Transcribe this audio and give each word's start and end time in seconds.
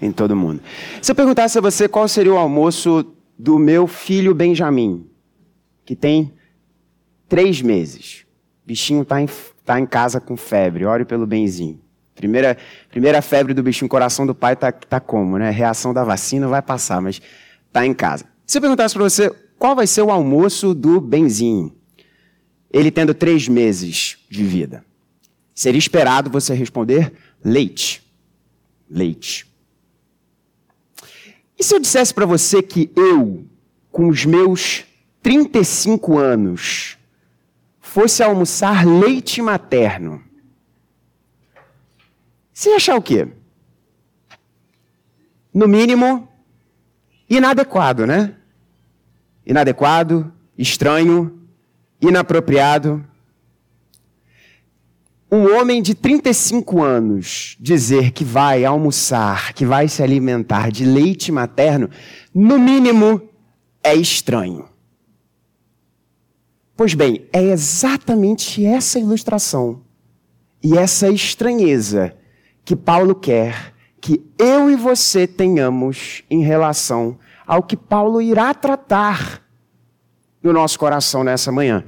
em 0.00 0.12
todo 0.12 0.36
mundo. 0.36 0.60
Se 1.02 1.12
eu 1.12 1.14
perguntasse 1.14 1.58
a 1.58 1.60
você 1.60 1.88
qual 1.88 2.08
seria 2.08 2.32
o 2.32 2.38
almoço 2.38 3.06
do 3.38 3.58
meu 3.58 3.86
filho 3.86 4.34
Benjamin, 4.34 5.06
que 5.84 5.96
tem 5.96 6.32
três 7.28 7.62
meses, 7.62 8.24
o 8.64 8.66
bichinho 8.66 9.02
está 9.02 9.20
em, 9.20 9.28
tá 9.64 9.78
em 9.78 9.86
casa 9.86 10.20
com 10.20 10.36
febre, 10.36 10.84
ore 10.84 11.04
pelo 11.04 11.26
benzinho. 11.26 11.80
Primeira, 12.14 12.56
primeira 12.90 13.22
febre 13.22 13.54
do 13.54 13.62
bichinho, 13.62 13.88
coração 13.88 14.26
do 14.26 14.34
pai 14.34 14.54
tá, 14.54 14.70
tá 14.70 15.00
como, 15.00 15.38
né? 15.38 15.50
Reação 15.50 15.94
da 15.94 16.04
vacina 16.04 16.46
vai 16.48 16.60
passar, 16.60 17.00
mas 17.00 17.20
tá 17.72 17.86
em 17.86 17.94
casa. 17.94 18.26
Se 18.46 18.58
eu 18.58 18.60
perguntasse 18.60 18.94
para 18.94 19.04
você 19.04 19.30
qual 19.58 19.74
vai 19.74 19.86
ser 19.86 20.02
o 20.02 20.10
almoço 20.10 20.74
do 20.74 21.00
benzinho, 21.00 21.74
ele 22.70 22.90
tendo 22.90 23.14
três 23.14 23.48
meses 23.48 24.18
de 24.28 24.44
vida, 24.44 24.84
seria 25.54 25.78
esperado 25.78 26.30
você 26.30 26.54
responder 26.54 27.12
leite. 27.42 28.02
Leite. 28.88 29.49
E 31.60 31.62
se 31.62 31.74
eu 31.74 31.78
dissesse 31.78 32.14
para 32.14 32.24
você 32.24 32.62
que 32.62 32.90
eu, 32.96 33.44
com 33.92 34.08
os 34.08 34.24
meus 34.24 34.86
35 35.22 36.16
anos, 36.16 36.96
fosse 37.78 38.22
almoçar 38.22 38.86
leite 38.86 39.42
materno? 39.42 40.24
Você 42.50 42.70
ia 42.70 42.76
achar 42.76 42.96
o 42.96 43.02
quê? 43.02 43.28
No 45.52 45.68
mínimo, 45.68 46.26
inadequado, 47.28 48.06
né? 48.06 48.36
Inadequado, 49.44 50.32
estranho, 50.56 51.46
inapropriado. 52.00 53.04
Um 55.32 55.56
homem 55.56 55.80
de 55.80 55.94
35 55.94 56.82
anos 56.82 57.56
dizer 57.60 58.10
que 58.10 58.24
vai 58.24 58.64
almoçar, 58.64 59.52
que 59.52 59.64
vai 59.64 59.86
se 59.86 60.02
alimentar 60.02 60.72
de 60.72 60.84
leite 60.84 61.30
materno, 61.30 61.88
no 62.34 62.58
mínimo, 62.58 63.22
é 63.82 63.94
estranho. 63.94 64.68
Pois 66.76 66.94
bem, 66.94 67.28
é 67.32 67.42
exatamente 67.42 68.64
essa 68.66 68.98
ilustração 68.98 69.82
e 70.60 70.76
essa 70.76 71.08
estranheza 71.08 72.16
que 72.64 72.74
Paulo 72.74 73.14
quer 73.14 73.72
que 74.00 74.24
eu 74.36 74.68
e 74.68 74.74
você 74.74 75.28
tenhamos 75.28 76.24
em 76.28 76.42
relação 76.42 77.18
ao 77.46 77.62
que 77.62 77.76
Paulo 77.76 78.20
irá 78.20 78.52
tratar 78.52 79.42
no 80.42 80.52
nosso 80.52 80.78
coração 80.78 81.22
nessa 81.22 81.52
manhã 81.52 81.84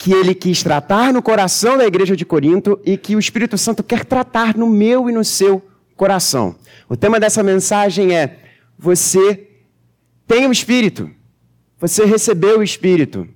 que 0.00 0.14
ele 0.14 0.34
quis 0.34 0.62
tratar 0.62 1.12
no 1.12 1.20
coração 1.20 1.76
da 1.76 1.86
igreja 1.86 2.16
de 2.16 2.24
Corinto 2.24 2.80
e 2.86 2.96
que 2.96 3.14
o 3.14 3.18
Espírito 3.18 3.58
Santo 3.58 3.84
quer 3.84 4.02
tratar 4.02 4.56
no 4.56 4.66
meu 4.66 5.10
e 5.10 5.12
no 5.12 5.22
seu 5.22 5.62
coração. 5.94 6.56
O 6.88 6.96
tema 6.96 7.20
dessa 7.20 7.42
mensagem 7.42 8.16
é: 8.16 8.38
você 8.78 9.46
tem 10.26 10.46
o 10.46 10.52
Espírito, 10.52 11.10
você 11.78 12.06
recebeu 12.06 12.60
o 12.60 12.62
Espírito, 12.62 13.28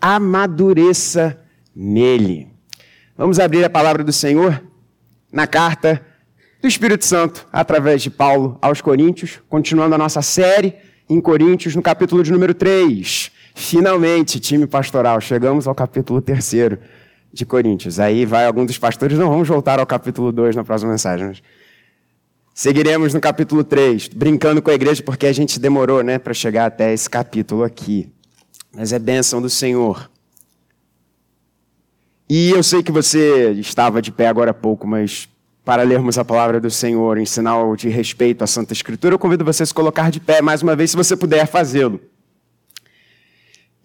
amadureça 0.00 1.40
nele. 1.72 2.48
Vamos 3.16 3.38
abrir 3.38 3.64
a 3.64 3.70
palavra 3.70 4.02
do 4.02 4.12
Senhor 4.12 4.60
na 5.32 5.46
carta 5.46 6.04
do 6.60 6.66
Espírito 6.66 7.04
Santo 7.04 7.46
através 7.52 8.02
de 8.02 8.10
Paulo 8.10 8.58
aos 8.60 8.80
Coríntios, 8.80 9.40
continuando 9.48 9.94
a 9.94 9.98
nossa 9.98 10.20
série 10.20 10.74
em 11.08 11.20
Coríntios, 11.20 11.76
no 11.76 11.82
capítulo 11.82 12.24
de 12.24 12.32
número 12.32 12.54
3. 12.54 13.35
Finalmente, 13.58 14.38
time 14.38 14.66
pastoral, 14.66 15.18
chegamos 15.18 15.66
ao 15.66 15.74
capítulo 15.74 16.20
3 16.20 16.78
de 17.32 17.46
Coríntios. 17.46 17.98
Aí 17.98 18.26
vai 18.26 18.44
algum 18.44 18.66
dos 18.66 18.76
pastores, 18.76 19.18
não, 19.18 19.30
vamos 19.30 19.48
voltar 19.48 19.80
ao 19.80 19.86
capítulo 19.86 20.30
2 20.30 20.54
na 20.54 20.62
próxima 20.62 20.92
mensagem. 20.92 21.26
Mas 21.26 21.42
seguiremos 22.52 23.14
no 23.14 23.20
capítulo 23.20 23.64
3, 23.64 24.08
brincando 24.08 24.60
com 24.60 24.70
a 24.70 24.74
igreja 24.74 25.02
porque 25.02 25.26
a 25.26 25.32
gente 25.32 25.58
demorou 25.58 26.02
né, 26.02 26.18
para 26.18 26.34
chegar 26.34 26.66
até 26.66 26.92
esse 26.92 27.08
capítulo 27.08 27.64
aqui. 27.64 28.12
Mas 28.76 28.92
é 28.92 28.98
bênção 28.98 29.40
do 29.40 29.48
Senhor. 29.48 30.10
E 32.28 32.50
eu 32.50 32.62
sei 32.62 32.82
que 32.82 32.92
você 32.92 33.52
estava 33.52 34.02
de 34.02 34.12
pé 34.12 34.28
agora 34.28 34.50
há 34.50 34.54
pouco, 34.54 34.86
mas 34.86 35.30
para 35.64 35.82
lermos 35.82 36.18
a 36.18 36.24
palavra 36.26 36.60
do 36.60 36.70
Senhor 36.70 37.16
em 37.16 37.24
sinal 37.24 37.74
de 37.74 37.88
respeito 37.88 38.44
à 38.44 38.46
Santa 38.46 38.74
Escritura, 38.74 39.14
eu 39.14 39.18
convido 39.18 39.46
você 39.46 39.62
a 39.62 39.66
se 39.66 39.72
colocar 39.72 40.10
de 40.10 40.20
pé 40.20 40.42
mais 40.42 40.60
uma 40.60 40.76
vez, 40.76 40.90
se 40.90 40.96
você 40.96 41.16
puder 41.16 41.46
fazê-lo. 41.46 41.98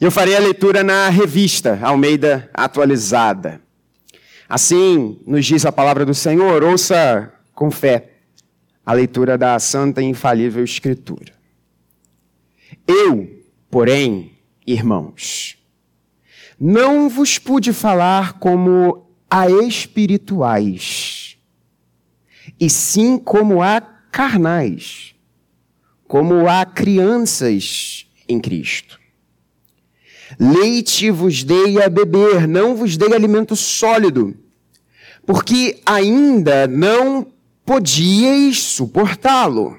Eu 0.01 0.09
farei 0.09 0.35
a 0.35 0.39
leitura 0.39 0.83
na 0.83 1.09
revista 1.09 1.79
Almeida 1.79 2.49
Atualizada. 2.55 3.61
Assim 4.49 5.21
nos 5.27 5.45
diz 5.45 5.63
a 5.63 5.71
palavra 5.71 6.03
do 6.03 6.15
Senhor, 6.15 6.63
ouça 6.63 7.31
com 7.53 7.69
fé 7.69 8.09
a 8.83 8.93
leitura 8.93 9.37
da 9.37 9.59
Santa 9.59 10.01
e 10.01 10.05
Infalível 10.05 10.63
Escritura. 10.63 11.31
Eu, 12.87 13.45
porém, 13.69 14.31
irmãos, 14.65 15.55
não 16.59 17.07
vos 17.07 17.37
pude 17.37 17.71
falar 17.71 18.39
como 18.39 19.05
a 19.29 19.51
espirituais, 19.51 21.37
e 22.59 22.67
sim 22.71 23.19
como 23.19 23.61
a 23.61 23.79
carnais, 24.11 25.13
como 26.07 26.49
a 26.49 26.65
crianças 26.65 28.07
em 28.27 28.39
Cristo. 28.39 29.00
Leite 30.39 31.11
vos 31.11 31.43
dei 31.43 31.81
a 31.81 31.89
beber, 31.89 32.47
não 32.47 32.75
vos 32.75 32.97
dei 32.97 33.13
alimento 33.13 33.55
sólido, 33.55 34.35
porque 35.25 35.81
ainda 35.85 36.67
não 36.67 37.27
podíeis 37.65 38.61
suportá-lo. 38.61 39.77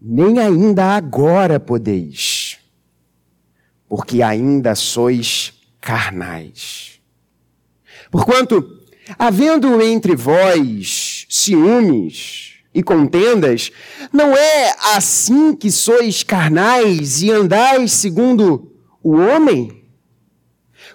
Nem 0.00 0.38
ainda 0.38 0.96
agora 0.96 1.58
podeis, 1.58 2.58
porque 3.88 4.22
ainda 4.22 4.74
sois 4.74 5.52
carnais. 5.80 7.00
Porquanto, 8.10 8.80
havendo 9.18 9.82
entre 9.82 10.14
vós 10.14 11.26
ciúmes, 11.28 12.47
e 12.74 12.82
contendas, 12.82 13.70
não 14.12 14.36
é 14.36 14.74
assim 14.94 15.54
que 15.54 15.70
sois 15.70 16.22
carnais 16.22 17.22
e 17.22 17.30
andais 17.30 17.92
segundo 17.92 18.72
o 19.02 19.16
homem? 19.16 19.84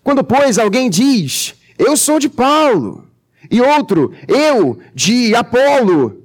Quando, 0.03 0.23
pois, 0.23 0.57
alguém 0.57 0.89
diz, 0.89 1.55
eu 1.77 1.95
sou 1.97 2.19
de 2.19 2.29
Paulo, 2.29 3.07
e 3.49 3.61
outro, 3.61 4.13
eu 4.27 4.79
de 4.93 5.35
Apolo, 5.35 6.23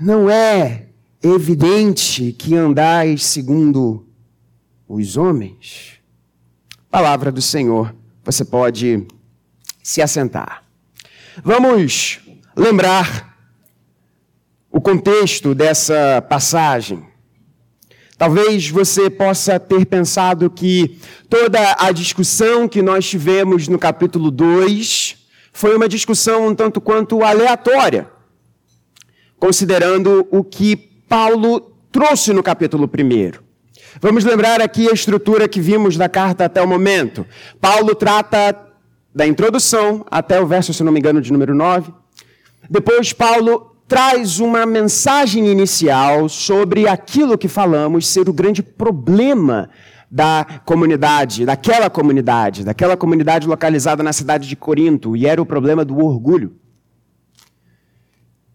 não 0.00 0.30
é 0.30 0.86
evidente 1.22 2.32
que 2.32 2.54
andais 2.54 3.24
segundo 3.24 4.06
os 4.88 5.16
homens? 5.16 6.00
Palavra 6.90 7.30
do 7.30 7.42
Senhor, 7.42 7.94
você 8.24 8.44
pode 8.44 9.06
se 9.82 10.02
assentar. 10.02 10.64
Vamos 11.44 12.20
lembrar 12.56 13.29
o 14.70 14.80
contexto 14.80 15.54
dessa 15.54 16.22
passagem. 16.28 17.04
Talvez 18.16 18.68
você 18.68 19.08
possa 19.08 19.58
ter 19.58 19.86
pensado 19.86 20.50
que 20.50 20.98
toda 21.28 21.76
a 21.78 21.90
discussão 21.90 22.68
que 22.68 22.82
nós 22.82 23.08
tivemos 23.08 23.66
no 23.66 23.78
capítulo 23.78 24.30
2 24.30 25.16
foi 25.52 25.74
uma 25.74 25.88
discussão 25.88 26.46
um 26.46 26.54
tanto 26.54 26.80
quanto 26.80 27.24
aleatória, 27.24 28.08
considerando 29.38 30.28
o 30.30 30.44
que 30.44 30.76
Paulo 31.08 31.72
trouxe 31.90 32.32
no 32.32 32.42
capítulo 32.42 32.84
1. 32.84 33.40
Vamos 34.00 34.22
lembrar 34.22 34.60
aqui 34.60 34.88
a 34.88 34.92
estrutura 34.92 35.48
que 35.48 35.60
vimos 35.60 35.96
da 35.96 36.08
carta 36.08 36.44
até 36.44 36.62
o 36.62 36.68
momento. 36.68 37.26
Paulo 37.60 37.94
trata 37.94 38.56
da 39.12 39.26
introdução 39.26 40.06
até 40.08 40.40
o 40.40 40.46
verso, 40.46 40.72
se 40.72 40.84
não 40.84 40.92
me 40.92 41.00
engano, 41.00 41.20
de 41.20 41.32
número 41.32 41.54
9. 41.54 41.92
Depois, 42.68 43.12
Paulo 43.12 43.74
traz 43.90 44.38
uma 44.38 44.64
mensagem 44.64 45.48
inicial 45.48 46.28
sobre 46.28 46.86
aquilo 46.86 47.36
que 47.36 47.48
falamos 47.48 48.06
ser 48.06 48.28
o 48.28 48.32
grande 48.32 48.62
problema 48.62 49.68
da 50.08 50.60
comunidade, 50.64 51.44
daquela 51.44 51.90
comunidade, 51.90 52.64
daquela 52.64 52.96
comunidade 52.96 53.48
localizada 53.48 54.00
na 54.00 54.12
cidade 54.12 54.48
de 54.48 54.54
Corinto, 54.54 55.16
e 55.16 55.26
era 55.26 55.42
o 55.42 55.44
problema 55.44 55.84
do 55.84 55.98
orgulho. 55.98 56.54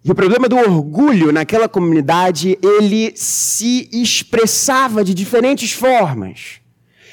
E 0.05 0.09
o 0.09 0.15
problema 0.15 0.47
do 0.47 0.55
orgulho 0.55 1.33
naquela 1.33 1.67
comunidade, 1.67 2.57
ele 2.63 3.11
se 3.17 3.89
expressava 3.91 5.03
de 5.03 5.13
diferentes 5.13 5.73
formas. 5.73 6.61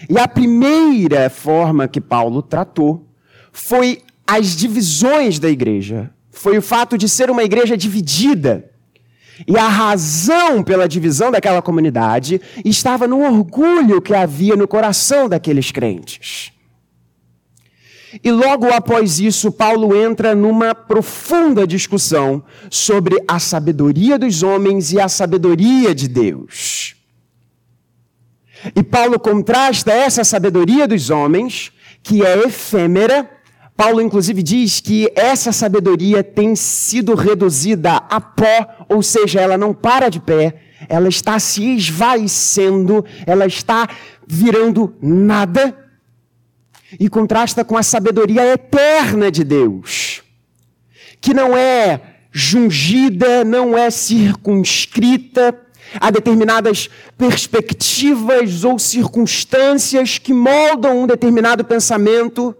E 0.08 0.16
a 0.16 0.28
primeira 0.28 1.28
forma 1.28 1.88
que 1.88 2.00
Paulo 2.00 2.40
tratou 2.40 3.04
foi 3.50 4.00
as 4.24 4.54
divisões 4.54 5.40
da 5.40 5.50
igreja, 5.50 6.12
foi 6.42 6.58
o 6.58 6.62
fato 6.62 6.98
de 6.98 7.08
ser 7.08 7.30
uma 7.30 7.44
igreja 7.44 7.76
dividida. 7.76 8.68
E 9.46 9.56
a 9.56 9.68
razão 9.68 10.60
pela 10.62 10.88
divisão 10.88 11.30
daquela 11.30 11.62
comunidade 11.62 12.40
estava 12.64 13.06
no 13.06 13.20
orgulho 13.22 14.02
que 14.02 14.12
havia 14.12 14.56
no 14.56 14.66
coração 14.66 15.28
daqueles 15.28 15.70
crentes. 15.70 16.50
E 18.24 18.30
logo 18.32 18.66
após 18.72 19.20
isso, 19.20 19.52
Paulo 19.52 19.94
entra 19.96 20.34
numa 20.34 20.74
profunda 20.74 21.64
discussão 21.64 22.42
sobre 22.68 23.22
a 23.28 23.38
sabedoria 23.38 24.18
dos 24.18 24.42
homens 24.42 24.92
e 24.92 25.00
a 25.00 25.08
sabedoria 25.08 25.94
de 25.94 26.08
Deus. 26.08 26.96
E 28.74 28.82
Paulo 28.82 29.18
contrasta 29.18 29.92
essa 29.92 30.24
sabedoria 30.24 30.88
dos 30.88 31.08
homens, 31.08 31.70
que 32.02 32.26
é 32.26 32.36
efêmera. 32.46 33.30
Paulo, 33.76 34.00
inclusive, 34.00 34.42
diz 34.42 34.80
que 34.80 35.10
essa 35.14 35.50
sabedoria 35.50 36.22
tem 36.22 36.54
sido 36.54 37.14
reduzida 37.14 37.96
a 37.96 38.20
pó, 38.20 38.84
ou 38.88 39.02
seja, 39.02 39.40
ela 39.40 39.56
não 39.56 39.72
para 39.72 40.08
de 40.08 40.20
pé, 40.20 40.54
ela 40.88 41.08
está 41.08 41.38
se 41.38 41.76
esvaecendo, 41.76 43.04
ela 43.26 43.46
está 43.46 43.88
virando 44.26 44.94
nada 45.00 45.76
e 47.00 47.08
contrasta 47.08 47.64
com 47.64 47.76
a 47.76 47.82
sabedoria 47.82 48.52
eterna 48.52 49.30
de 49.30 49.42
Deus, 49.42 50.22
que 51.20 51.32
não 51.32 51.56
é 51.56 52.00
jungida, 52.30 53.44
não 53.44 53.76
é 53.76 53.90
circunscrita 53.90 55.58
a 56.00 56.10
determinadas 56.10 56.88
perspectivas 57.16 58.64
ou 58.64 58.78
circunstâncias 58.78 60.18
que 60.18 60.32
moldam 60.32 61.02
um 61.02 61.06
determinado 61.06 61.64
pensamento 61.64 62.56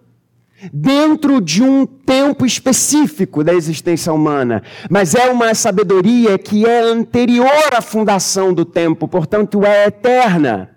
dentro 0.73 1.41
de 1.41 1.63
um 1.63 1.87
tempo 1.87 2.45
específico 2.45 3.43
da 3.43 3.55
existência 3.55 4.13
humana, 4.13 4.63
mas 4.91 5.15
é 5.15 5.31
uma 5.31 5.55
sabedoria 5.55 6.39
que 6.39 6.67
é 6.67 6.81
anterior 6.81 7.75
à 7.77 7.81
fundação 7.81 8.53
do 8.53 8.65
tempo, 8.65 9.09
portanto 9.09 9.65
é 9.65 9.87
eterna. 9.87 10.71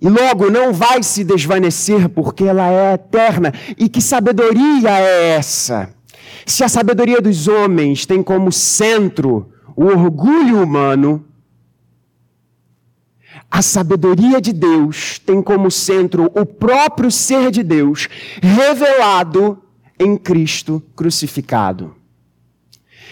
E 0.00 0.08
logo 0.08 0.50
não 0.50 0.72
vai 0.72 1.02
se 1.02 1.22
desvanecer 1.22 2.08
porque 2.08 2.44
ela 2.44 2.70
é 2.70 2.94
eterna. 2.94 3.52
E 3.76 3.86
que 3.86 4.00
sabedoria 4.00 4.98
é 4.98 5.36
essa? 5.36 5.94
Se 6.46 6.64
a 6.64 6.68
sabedoria 6.68 7.20
dos 7.20 7.46
homens 7.46 8.06
tem 8.06 8.22
como 8.22 8.50
centro 8.50 9.52
o 9.76 9.84
orgulho 9.84 10.62
humano, 10.62 11.24
a 13.50 13.62
sabedoria 13.62 14.40
de 14.40 14.52
Deus 14.52 15.18
tem 15.18 15.42
como 15.42 15.70
centro 15.70 16.30
o 16.34 16.46
próprio 16.46 17.10
ser 17.10 17.50
de 17.50 17.62
Deus, 17.62 18.08
revelado 18.40 19.58
em 19.98 20.16
Cristo 20.16 20.82
crucificado. 20.94 21.96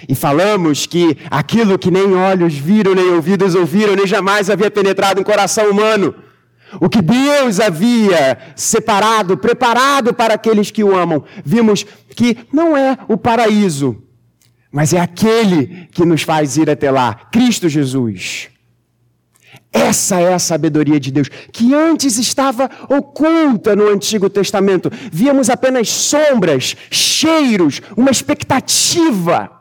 E 0.09 0.15
falamos 0.15 0.87
que 0.87 1.19
aquilo 1.29 1.79
que 1.79 1.91
nem 1.91 2.15
olhos 2.15 2.55
viram, 2.55 2.95
nem 2.95 3.11
ouvidos 3.11 3.55
ouviram, 3.57 3.97
nem 3.97 4.07
jamais 4.07 4.49
havia 4.49 4.71
penetrado 4.71 5.21
em 5.21 5.25
coração 5.25 5.71
humano 5.71 6.15
o 6.81 6.89
que 6.89 7.01
Deus 7.01 7.61
havia 7.61 8.39
separado, 8.55 9.37
preparado 9.37 10.13
para 10.13 10.35
aqueles 10.35 10.71
que 10.71 10.85
o 10.85 10.97
amam. 10.97 11.25
Vimos 11.45 11.85
que 12.15 12.37
não 12.53 12.77
é 12.77 12.99
o 13.09 13.17
paraíso, 13.17 14.03
mas 14.71 14.93
é 14.93 15.01
aquele 15.01 15.89
que 15.93 16.05
nos 16.05 16.23
faz 16.23 16.57
ir 16.57 16.69
até 16.69 16.91
lá 16.91 17.15
Cristo 17.33 17.69
Jesus. 17.69 18.51
Essa 19.79 20.21
é 20.21 20.35
a 20.35 20.39
sabedoria 20.39 20.99
de 20.99 21.11
Deus, 21.11 21.29
que 21.53 21.75
antes 21.75 22.19
estava 22.19 22.69
oculta 22.89 23.77
no 23.77 23.89
Antigo 23.89 24.29
Testamento. 24.29 24.91
Víamos 25.13 25.49
apenas 25.49 25.89
sombras, 25.89 26.77
cheiros, 26.91 27.81
uma 27.97 28.11
expectativa 28.11 29.59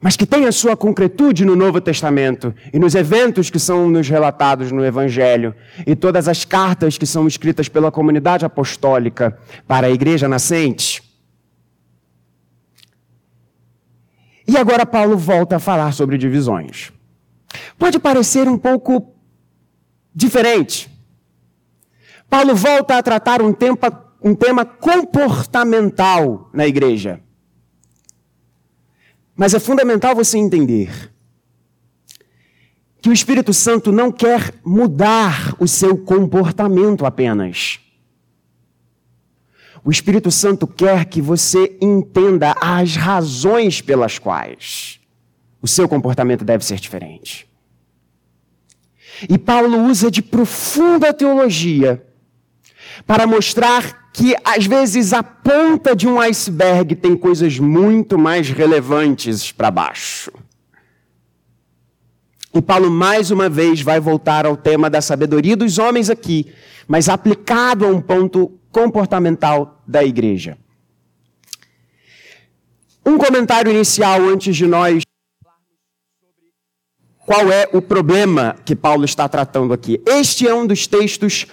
mas 0.00 0.16
que 0.16 0.26
tem 0.26 0.46
a 0.46 0.52
sua 0.52 0.76
concretude 0.76 1.44
no 1.44 1.56
Novo 1.56 1.80
Testamento 1.80 2.54
e 2.72 2.78
nos 2.78 2.94
eventos 2.94 3.50
que 3.50 3.58
são 3.58 3.88
nos 3.88 4.08
relatados 4.08 4.70
no 4.70 4.84
Evangelho 4.84 5.54
e 5.86 5.96
todas 5.96 6.28
as 6.28 6.44
cartas 6.44 6.96
que 6.96 7.06
são 7.06 7.26
escritas 7.26 7.68
pela 7.68 7.90
comunidade 7.90 8.44
apostólica 8.44 9.36
para 9.66 9.88
a 9.88 9.90
igreja 9.90 10.28
nascente. 10.28 11.02
E 14.46 14.56
agora 14.56 14.86
Paulo 14.86 15.16
volta 15.16 15.56
a 15.56 15.60
falar 15.60 15.92
sobre 15.92 16.16
divisões. 16.16 16.92
Pode 17.76 17.98
parecer 17.98 18.48
um 18.48 18.56
pouco 18.56 19.17
diferente. 20.18 20.90
Paulo 22.28 22.54
volta 22.56 22.98
a 22.98 23.02
tratar 23.02 23.40
um 23.40 23.52
tema, 23.52 23.78
um 24.20 24.34
tema 24.34 24.64
comportamental 24.64 26.50
na 26.52 26.66
igreja. 26.66 27.20
Mas 29.36 29.54
é 29.54 29.60
fundamental 29.60 30.16
você 30.16 30.36
entender 30.36 31.12
que 33.00 33.08
o 33.08 33.12
Espírito 33.12 33.54
Santo 33.54 33.92
não 33.92 34.10
quer 34.10 34.52
mudar 34.64 35.54
o 35.60 35.68
seu 35.68 35.96
comportamento 35.96 37.06
apenas. 37.06 37.78
O 39.84 39.90
Espírito 39.92 40.32
Santo 40.32 40.66
quer 40.66 41.04
que 41.04 41.22
você 41.22 41.78
entenda 41.80 42.56
as 42.60 42.96
razões 42.96 43.80
pelas 43.80 44.18
quais 44.18 44.98
o 45.62 45.68
seu 45.68 45.88
comportamento 45.88 46.44
deve 46.44 46.64
ser 46.64 46.80
diferente. 46.80 47.47
E 49.26 49.38
Paulo 49.38 49.84
usa 49.84 50.10
de 50.10 50.20
profunda 50.20 51.12
teologia 51.12 52.04
para 53.06 53.26
mostrar 53.26 54.10
que 54.12 54.34
às 54.44 54.66
vezes 54.66 55.12
a 55.12 55.22
ponta 55.22 55.94
de 55.94 56.06
um 56.06 56.20
iceberg 56.20 56.96
tem 56.96 57.16
coisas 57.16 57.58
muito 57.58 58.18
mais 58.18 58.50
relevantes 58.50 59.52
para 59.52 59.70
baixo. 59.70 60.32
E 62.54 62.60
Paulo 62.60 62.90
mais 62.90 63.30
uma 63.30 63.48
vez 63.48 63.80
vai 63.80 64.00
voltar 64.00 64.46
ao 64.46 64.56
tema 64.56 64.90
da 64.90 65.00
sabedoria 65.00 65.56
dos 65.56 65.78
homens 65.78 66.10
aqui, 66.10 66.52
mas 66.86 67.08
aplicado 67.08 67.84
a 67.84 67.88
um 67.88 68.00
ponto 68.00 68.58
comportamental 68.72 69.82
da 69.86 70.02
igreja. 70.02 70.56
Um 73.04 73.16
comentário 73.16 73.70
inicial 73.70 74.20
antes 74.22 74.56
de 74.56 74.66
nós 74.66 75.02
qual 77.28 77.52
é 77.52 77.68
o 77.74 77.82
problema 77.82 78.56
que 78.64 78.74
Paulo 78.74 79.04
está 79.04 79.28
tratando 79.28 79.74
aqui. 79.74 80.00
Este 80.06 80.48
é 80.48 80.54
um 80.54 80.66
dos 80.66 80.86
textos 80.86 81.46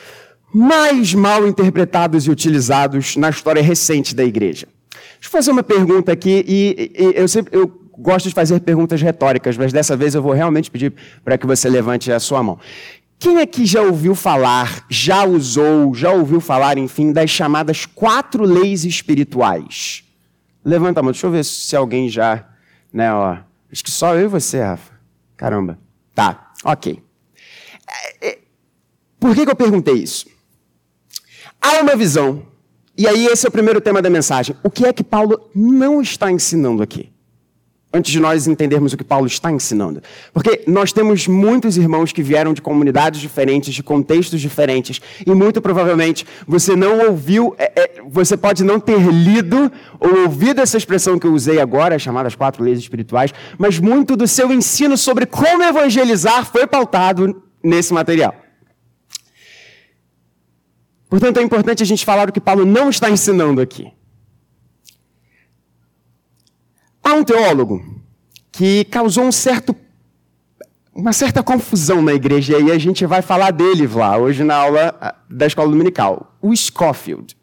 mais 0.54 1.14
mal 1.14 1.46
interpretados 1.46 2.28
e 2.28 2.32
utilizados 2.32 3.18
na 3.18 3.30
história 3.30 3.62
recente 3.62 4.16
da 4.16 4.24
igreja. 4.24 4.70
Deixa 4.90 5.28
eu 5.28 5.30
fazer 5.30 5.52
uma 5.52 5.64
pergunta 5.64 6.14
aqui, 6.14 6.46
e, 6.48 6.92
e 6.98 7.20
eu, 7.20 7.28
sempre, 7.28 7.58
eu 7.58 7.68
gosto 7.98 8.30
de 8.30 8.34
fazer 8.34 8.62
perguntas 8.62 9.02
retóricas, 9.02 9.58
mas 9.58 9.74
dessa 9.74 9.98
vez 9.98 10.16
eu 10.16 10.22
vou 10.22 10.32
realmente 10.32 10.72
pedir 10.72 10.94
para 11.26 11.38
que 11.38 11.46
você 11.46 11.68
levante 11.68 12.10
a 12.10 12.22
sua 12.22 12.42
mão. 12.42 12.58
Quem 13.20 13.42
aqui 13.42 13.66
já 13.66 13.82
ouviu 13.82 14.16
falar, 14.16 14.86
já 14.90 15.26
usou, 15.26 15.94
já 15.94 16.10
ouviu 16.14 16.40
falar, 16.40 16.78
enfim, 16.78 17.12
das 17.12 17.30
chamadas 17.30 17.86
quatro 17.86 18.46
leis 18.46 18.86
espirituais? 18.86 20.06
Levanta 20.64 21.02
a 21.02 21.04
mão, 21.04 21.12
deixa 21.12 21.28
eu 21.28 21.32
ver 21.32 21.44
se 21.44 21.76
alguém 21.76 22.08
já, 22.08 22.46
né, 22.94 23.14
ó. 23.14 23.40
Acho 23.70 23.84
que 23.84 23.92
só 23.92 24.16
eu 24.16 24.22
e 24.24 24.28
você, 24.28 24.62
Rafa. 24.62 24.95
Caramba. 25.38 25.80
Tá, 26.14 26.54
ok. 26.64 27.02
É, 27.88 28.28
é, 28.28 28.40
por 29.20 29.36
que, 29.36 29.46
que 29.46 29.52
eu 29.52 29.56
perguntei 29.56 29.96
isso? 29.96 30.28
Há 31.62 31.82
uma 31.82 31.96
visão. 31.96 32.46
E 32.98 33.08
aí, 33.08 33.26
esse 33.26 33.46
é 33.46 33.50
o 33.50 33.52
primeiro 33.52 33.82
tema 33.82 34.02
da 34.02 34.10
mensagem. 34.10 34.56
O 34.64 34.70
que 34.70 34.86
é 34.86 34.94
que 34.94 35.04
Paulo 35.04 35.50
não 35.54 36.02
está 36.02 36.32
ensinando 36.32 36.82
aqui? 36.82 37.12
Antes 37.96 38.12
de 38.12 38.20
nós 38.20 38.46
entendermos 38.46 38.92
o 38.92 38.98
que 38.98 39.06
Paulo 39.06 39.26
está 39.26 39.50
ensinando. 39.50 40.04
Porque 40.34 40.66
nós 40.68 40.92
temos 40.92 41.30
muitos 41.30 41.78
irmãos 41.78 42.12
que 42.12 42.22
vieram 42.22 42.54
de 42.54 42.62
comunidades 42.62 43.22
diferentes, 43.22 43.74
de 43.74 43.82
contextos 43.82 44.42
diferentes, 44.42 45.00
e 45.26 45.34
muito 45.34 45.62
provavelmente 45.62 46.26
você 46.46 46.76
não 46.76 47.08
ouviu, 47.08 47.56
é, 47.58 47.72
é, 47.74 48.02
você 48.06 48.36
pode 48.36 48.66
não 48.66 48.82
ter 48.82 49.00
lido 49.00 49.72
ou 49.98 50.24
ouvido 50.24 50.60
essa 50.60 50.76
expressão 50.76 51.18
que 51.18 51.26
eu 51.26 51.32
usei 51.32 51.62
agora, 51.62 51.98
chamada 51.98 52.28
as 52.28 52.36
quatro 52.36 52.62
leis 52.62 52.80
espirituais, 52.80 53.34
mas 53.58 53.80
muito 53.80 54.18
do 54.18 54.28
seu 54.28 54.52
ensino 54.52 54.98
sobre 54.98 55.26
como 55.26 55.64
evangelizar 55.64 56.46
foi 56.46 56.68
pautado 56.68 57.44
nesse 57.64 57.94
material. 57.94 58.36
Portanto, 61.10 61.40
é 61.40 61.42
importante 61.44 61.82
a 61.82 61.86
gente 61.86 62.04
falar 62.04 62.28
o 62.28 62.34
que 62.34 62.42
Paulo 62.42 62.66
não 62.66 62.90
está 62.90 63.10
ensinando 63.10 63.62
aqui. 63.62 63.95
Há 67.06 67.14
um 67.14 67.24
teólogo 67.24 67.86
que 68.52 68.84
causou 68.86 69.26
um 69.26 69.32
certo, 69.32 69.76
uma 70.92 71.14
certa 71.14 71.44
confusão 71.44 72.02
na 72.02 72.16
igreja, 72.16 72.58
e 72.58 72.72
a 72.72 72.80
gente 72.80 73.06
vai 73.06 73.22
falar 73.22 73.52
dele 73.52 73.86
lá, 73.86 74.18
hoje 74.18 74.44
na 74.44 74.56
aula 74.56 74.98
ah, 75.00 75.14
da 75.30 75.46
escola 75.46 75.70
dominical, 75.70 76.36
o 76.42 76.56
Scofield. 76.56 77.38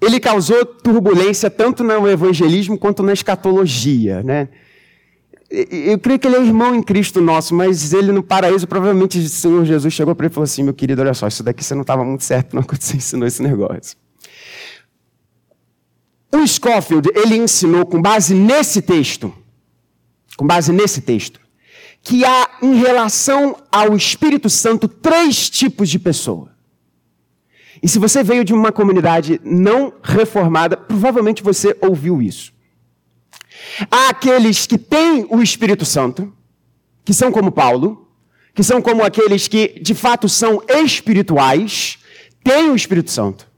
Ele 0.00 0.18
causou 0.18 0.64
turbulência 0.64 1.50
tanto 1.50 1.84
no 1.84 2.08
evangelismo 2.08 2.78
quanto 2.78 3.02
na 3.02 3.12
escatologia. 3.12 4.22
Né? 4.22 4.48
eu 5.50 5.98
creio 5.98 6.18
que 6.18 6.28
ele 6.28 6.36
é 6.36 6.42
irmão 6.42 6.74
em 6.74 6.82
Cristo 6.82 7.20
nosso, 7.20 7.54
mas 7.54 7.92
ele 7.92 8.12
no 8.12 8.22
paraíso, 8.22 8.68
provavelmente 8.68 9.18
o 9.18 9.28
Senhor 9.28 9.64
Jesus 9.64 9.92
chegou 9.92 10.14
para 10.14 10.26
ele 10.26 10.32
e 10.32 10.34
falou 10.34 10.44
assim: 10.44 10.62
meu 10.62 10.72
querido, 10.72 11.02
olha 11.02 11.12
só, 11.12 11.26
isso 11.26 11.42
daqui 11.42 11.62
você 11.62 11.74
não 11.74 11.82
estava 11.82 12.04
muito 12.04 12.24
certo, 12.24 12.54
não, 12.54 12.62
você 12.78 12.96
ensinou 12.96 13.26
esse 13.26 13.42
negócio. 13.42 13.96
O 16.32 16.46
Scofield, 16.46 17.10
ele 17.14 17.36
ensinou 17.36 17.84
com 17.84 18.00
base 18.00 18.34
nesse 18.34 18.80
texto, 18.80 19.34
com 20.36 20.46
base 20.46 20.72
nesse 20.72 21.00
texto, 21.00 21.40
que 22.02 22.24
há 22.24 22.50
em 22.62 22.74
relação 22.74 23.56
ao 23.70 23.96
Espírito 23.96 24.48
Santo 24.48 24.86
três 24.88 25.50
tipos 25.50 25.88
de 25.88 25.98
pessoa. 25.98 26.50
E 27.82 27.88
se 27.88 27.98
você 27.98 28.22
veio 28.22 28.44
de 28.44 28.52
uma 28.52 28.70
comunidade 28.70 29.40
não 29.42 29.92
reformada, 30.02 30.76
provavelmente 30.76 31.42
você 31.42 31.76
ouviu 31.80 32.22
isso. 32.22 32.52
Há 33.90 34.10
aqueles 34.10 34.66
que 34.66 34.78
têm 34.78 35.26
o 35.28 35.42
Espírito 35.42 35.84
Santo, 35.84 36.32
que 37.04 37.12
são 37.12 37.32
como 37.32 37.50
Paulo, 37.50 38.08
que 38.54 38.62
são 38.62 38.80
como 38.82 39.02
aqueles 39.02 39.48
que 39.48 39.80
de 39.80 39.94
fato 39.94 40.28
são 40.28 40.62
espirituais, 40.68 41.98
têm 42.44 42.70
o 42.70 42.76
Espírito 42.76 43.10
Santo. 43.10 43.49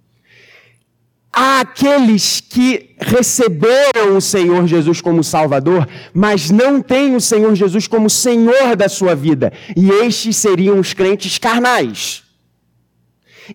Há 1.32 1.60
aqueles 1.60 2.40
que 2.40 2.90
receberam 2.98 4.16
o 4.16 4.20
Senhor 4.20 4.66
Jesus 4.66 5.00
como 5.00 5.24
Salvador, 5.24 5.88
mas 6.12 6.50
não 6.50 6.82
têm 6.82 7.16
o 7.16 7.20
Senhor 7.20 7.54
Jesus 7.54 7.86
como 7.86 8.10
Senhor 8.10 8.76
da 8.76 8.88
sua 8.88 9.14
vida. 9.14 9.50
E 9.74 9.90
estes 9.90 10.36
seriam 10.36 10.78
os 10.78 10.92
crentes 10.92 11.38
carnais. 11.38 12.22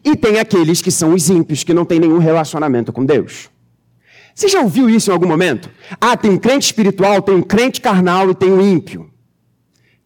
E 0.03 0.15
tem 0.15 0.39
aqueles 0.39 0.81
que 0.81 0.91
são 0.91 1.13
os 1.13 1.29
ímpios, 1.29 1.63
que 1.63 1.73
não 1.73 1.85
têm 1.85 1.99
nenhum 1.99 2.17
relacionamento 2.17 2.91
com 2.91 3.05
Deus. 3.05 3.49
Você 4.33 4.47
já 4.47 4.61
ouviu 4.61 4.89
isso 4.89 5.09
em 5.09 5.13
algum 5.13 5.27
momento? 5.27 5.69
Ah, 6.01 6.17
tem 6.17 6.31
um 6.31 6.37
crente 6.37 6.65
espiritual, 6.65 7.21
tem 7.21 7.35
um 7.35 7.41
crente 7.41 7.79
carnal 7.79 8.29
e 8.29 8.35
tem 8.35 8.51
um 8.51 8.61
ímpio. 8.61 9.09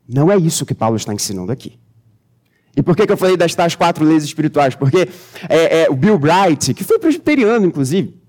Não 0.07 0.31
é 0.31 0.37
isso 0.37 0.65
que 0.65 0.73
Paulo 0.73 0.97
está 0.97 1.13
ensinando 1.13 1.51
aqui. 1.51 1.80
E 2.75 2.81
por 2.81 2.95
que, 2.95 3.05
que 3.05 3.11
eu 3.11 3.17
falei 3.17 3.35
das 3.35 3.53
tais 3.53 3.75
quatro 3.75 4.05
leis 4.05 4.23
espirituais? 4.23 4.75
Porque 4.75 5.07
é, 5.49 5.83
é, 5.83 5.89
o 5.89 5.95
Bill 5.95 6.17
Bright, 6.17 6.73
que 6.73 6.83
foi 6.83 6.97
presbiteriano, 6.99 7.65
inclusive, 7.65 8.21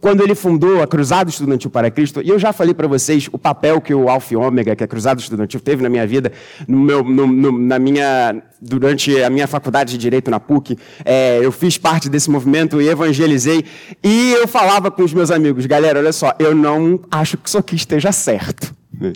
quando 0.00 0.22
ele 0.22 0.34
fundou 0.34 0.82
a 0.82 0.86
Cruzada 0.86 1.30
Estudantil 1.30 1.70
para 1.70 1.90
Cristo, 1.90 2.20
e 2.22 2.28
eu 2.28 2.38
já 2.38 2.52
falei 2.52 2.74
para 2.74 2.86
vocês 2.86 3.28
o 3.32 3.38
papel 3.38 3.80
que 3.80 3.94
o 3.94 4.08
Alfa 4.08 4.36
Ômega, 4.38 4.76
que 4.76 4.84
a 4.84 4.86
Cruzada 4.86 5.20
Estudantil 5.20 5.60
teve 5.60 5.82
na 5.82 5.88
minha 5.88 6.06
vida, 6.06 6.32
no 6.66 6.78
meu, 6.78 7.02
no, 7.02 7.26
no, 7.26 7.58
na 7.58 7.78
minha, 7.78 8.42
durante 8.60 9.22
a 9.22 9.30
minha 9.30 9.46
faculdade 9.46 9.92
de 9.92 9.98
Direito 9.98 10.30
na 10.30 10.40
PUC, 10.40 10.78
é, 11.04 11.38
eu 11.42 11.50
fiz 11.52 11.78
parte 11.78 12.08
desse 12.08 12.30
movimento 12.30 12.80
e 12.80 12.88
evangelizei, 12.88 13.64
e 14.02 14.32
eu 14.32 14.46
falava 14.46 14.90
com 14.90 15.02
os 15.02 15.12
meus 15.12 15.30
amigos, 15.30 15.66
galera, 15.66 15.98
olha 15.98 16.12
só, 16.12 16.34
eu 16.38 16.54
não 16.54 17.00
acho 17.10 17.36
que 17.36 17.48
isso 17.48 17.58
aqui 17.58 17.76
esteja 17.76 18.12
certo. 18.12 18.74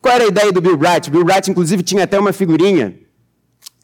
Qual 0.00 0.14
era 0.14 0.24
a 0.24 0.28
ideia 0.28 0.52
do 0.52 0.60
Bill 0.60 0.76
Bright? 0.76 1.10
Bill 1.10 1.24
Bright, 1.24 1.50
inclusive, 1.50 1.82
tinha 1.82 2.04
até 2.04 2.18
uma 2.18 2.32
figurinha 2.32 2.94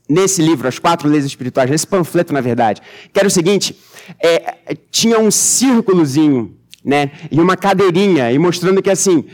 nesse 0.08 0.40
livro, 0.40 0.66
As 0.66 0.78
Quatro 0.78 1.08
Leis 1.08 1.24
Espirituais, 1.24 1.70
nesse 1.70 1.86
panfleto, 1.86 2.32
na 2.32 2.40
verdade, 2.40 2.80
que 3.12 3.18
era 3.18 3.28
o 3.28 3.30
seguinte: 3.30 3.78
é, 4.22 4.56
tinha 4.90 5.18
um 5.18 5.30
círculozinho, 5.30 6.56
né, 6.84 7.12
e 7.30 7.40
uma 7.40 7.56
cadeirinha, 7.56 8.32
e 8.32 8.38
mostrando 8.38 8.82
que 8.82 8.90
assim, 8.90 9.26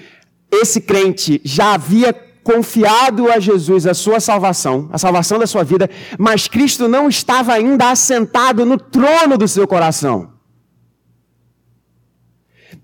esse 0.50 0.80
crente 0.80 1.40
já 1.44 1.74
havia 1.74 2.12
confiado 2.42 3.32
a 3.32 3.38
Jesus 3.38 3.86
a 3.86 3.94
sua 3.94 4.20
salvação, 4.20 4.88
a 4.92 4.98
salvação 4.98 5.38
da 5.38 5.46
sua 5.46 5.64
vida, 5.64 5.88
mas 6.18 6.46
Cristo 6.46 6.86
não 6.86 7.08
estava 7.08 7.54
ainda 7.54 7.90
assentado 7.90 8.66
no 8.66 8.78
trono 8.78 9.38
do 9.38 9.48
seu 9.48 9.66
coração. 9.66 10.34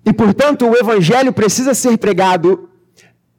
E 0.05 0.13
portanto, 0.15 0.67
o 0.67 0.75
evangelho 0.75 1.33
precisa 1.33 1.75
ser 1.75 1.99
pregado 1.99 2.71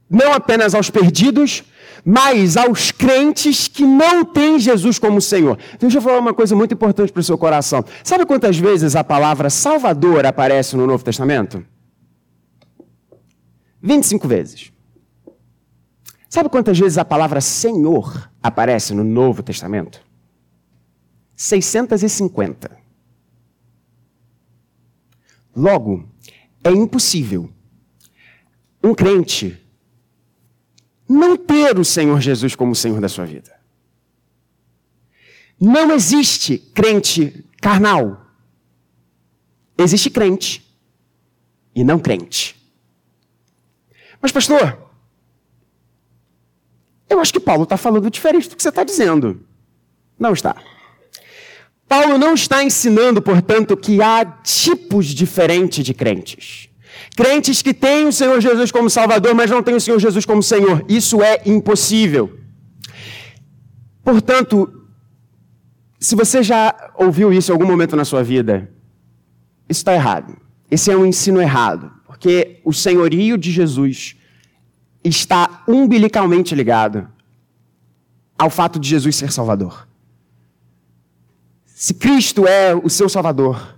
não 0.08 0.34
apenas 0.34 0.76
aos 0.76 0.90
perdidos, 0.90 1.64
mas 2.06 2.58
aos 2.58 2.92
crentes 2.92 3.68
que 3.68 3.84
não 3.84 4.26
têm 4.26 4.60
Jesus 4.60 4.98
como 4.98 5.22
Senhor. 5.22 5.58
Deixa 5.80 5.98
eu 5.98 6.02
falar 6.02 6.20
uma 6.20 6.34
coisa 6.34 6.56
muito 6.56 6.74
importante 6.74 7.12
para 7.12 7.20
o 7.20 7.24
seu 7.24 7.38
coração. 7.38 7.84
Sabe 8.04 8.26
quantas 8.26 8.58
vezes 8.58 8.96
a 8.96 9.04
palavra 9.04 9.50
Salvador 9.50 10.26
aparece 10.26 10.76
no 10.76 10.88
Novo 10.88 11.04
Testamento? 11.04 11.66
25 13.82 14.28
vezes. 14.28 14.72
Sabe 16.30 16.50
quantas 16.50 16.80
vezes 16.80 16.98
a 16.98 17.06
palavra 17.06 17.42
Senhor 17.42 18.32
aparece 18.42 18.94
no 18.94 19.04
Novo 19.04 19.44
Testamento? 19.44 20.02
650. 21.36 22.78
Logo, 25.56 26.08
é 26.64 26.72
impossível 26.72 27.50
um 28.84 28.96
crente 28.96 29.61
não 31.12 31.36
ter 31.36 31.78
o 31.78 31.84
Senhor 31.84 32.22
Jesus 32.22 32.56
como 32.56 32.74
Senhor 32.74 33.02
da 33.02 33.10
sua 33.10 33.26
vida. 33.26 33.60
Não 35.60 35.92
existe 35.92 36.58
crente 36.58 37.46
carnal. 37.62 38.26
Existe 39.78 40.10
crente 40.10 40.66
e 41.76 41.84
não 41.84 42.00
crente. 42.00 42.56
Mas, 44.22 44.32
pastor, 44.32 44.90
eu 47.10 47.20
acho 47.20 47.34
que 47.34 47.40
Paulo 47.40 47.64
está 47.64 47.76
falando 47.76 48.10
diferente 48.10 48.50
do 48.50 48.56
que 48.56 48.64
você 48.64 48.70
está 48.70 48.84
dizendo. 48.84 49.46
Não 50.18 50.34
está. 50.34 50.56
Paulo 51.88 52.18
não 52.18 52.34
está 52.36 52.64
ensinando, 52.64 53.22
portanto, 53.22 53.76
que 53.76 54.02
há 54.02 54.24
tipos 54.24 55.08
diferentes 55.08 55.84
de 55.84 55.94
crentes. 55.94 56.71
Crentes 57.16 57.62
que 57.62 57.74
têm 57.74 58.08
o 58.08 58.12
Senhor 58.12 58.40
Jesus 58.40 58.72
como 58.72 58.90
Salvador, 58.90 59.34
mas 59.36 59.50
não 59.50 59.64
têm 59.64 59.76
o 59.76 59.82
Senhor 59.82 60.00
Jesus 60.00 60.26
como 60.26 60.42
Senhor. 60.42 60.86
Isso 60.88 61.22
é 61.22 61.42
impossível. 61.46 62.38
Portanto, 64.04 64.72
se 66.00 66.16
você 66.16 66.42
já 66.42 66.92
ouviu 66.96 67.32
isso 67.32 67.52
em 67.52 67.54
algum 67.54 67.68
momento 67.68 67.96
na 67.96 68.06
sua 68.06 68.24
vida, 68.24 68.70
isso 69.70 69.82
está 69.82 69.94
errado. 69.94 70.36
Esse 70.70 70.92
é 70.92 70.98
um 70.98 71.06
ensino 71.06 71.42
errado. 71.42 71.92
Porque 72.06 72.60
o 72.64 72.74
senhorio 72.74 73.38
de 73.38 73.52
Jesus 73.52 74.16
está 75.04 75.64
umbilicalmente 75.68 76.54
ligado 76.54 77.08
ao 78.38 78.50
fato 78.50 78.80
de 78.80 78.88
Jesus 78.90 79.16
ser 79.16 79.32
Salvador. 79.32 79.88
Se 81.66 81.94
Cristo 81.94 82.48
é 82.48 82.76
o 82.76 82.90
seu 82.90 83.08
Salvador, 83.10 83.76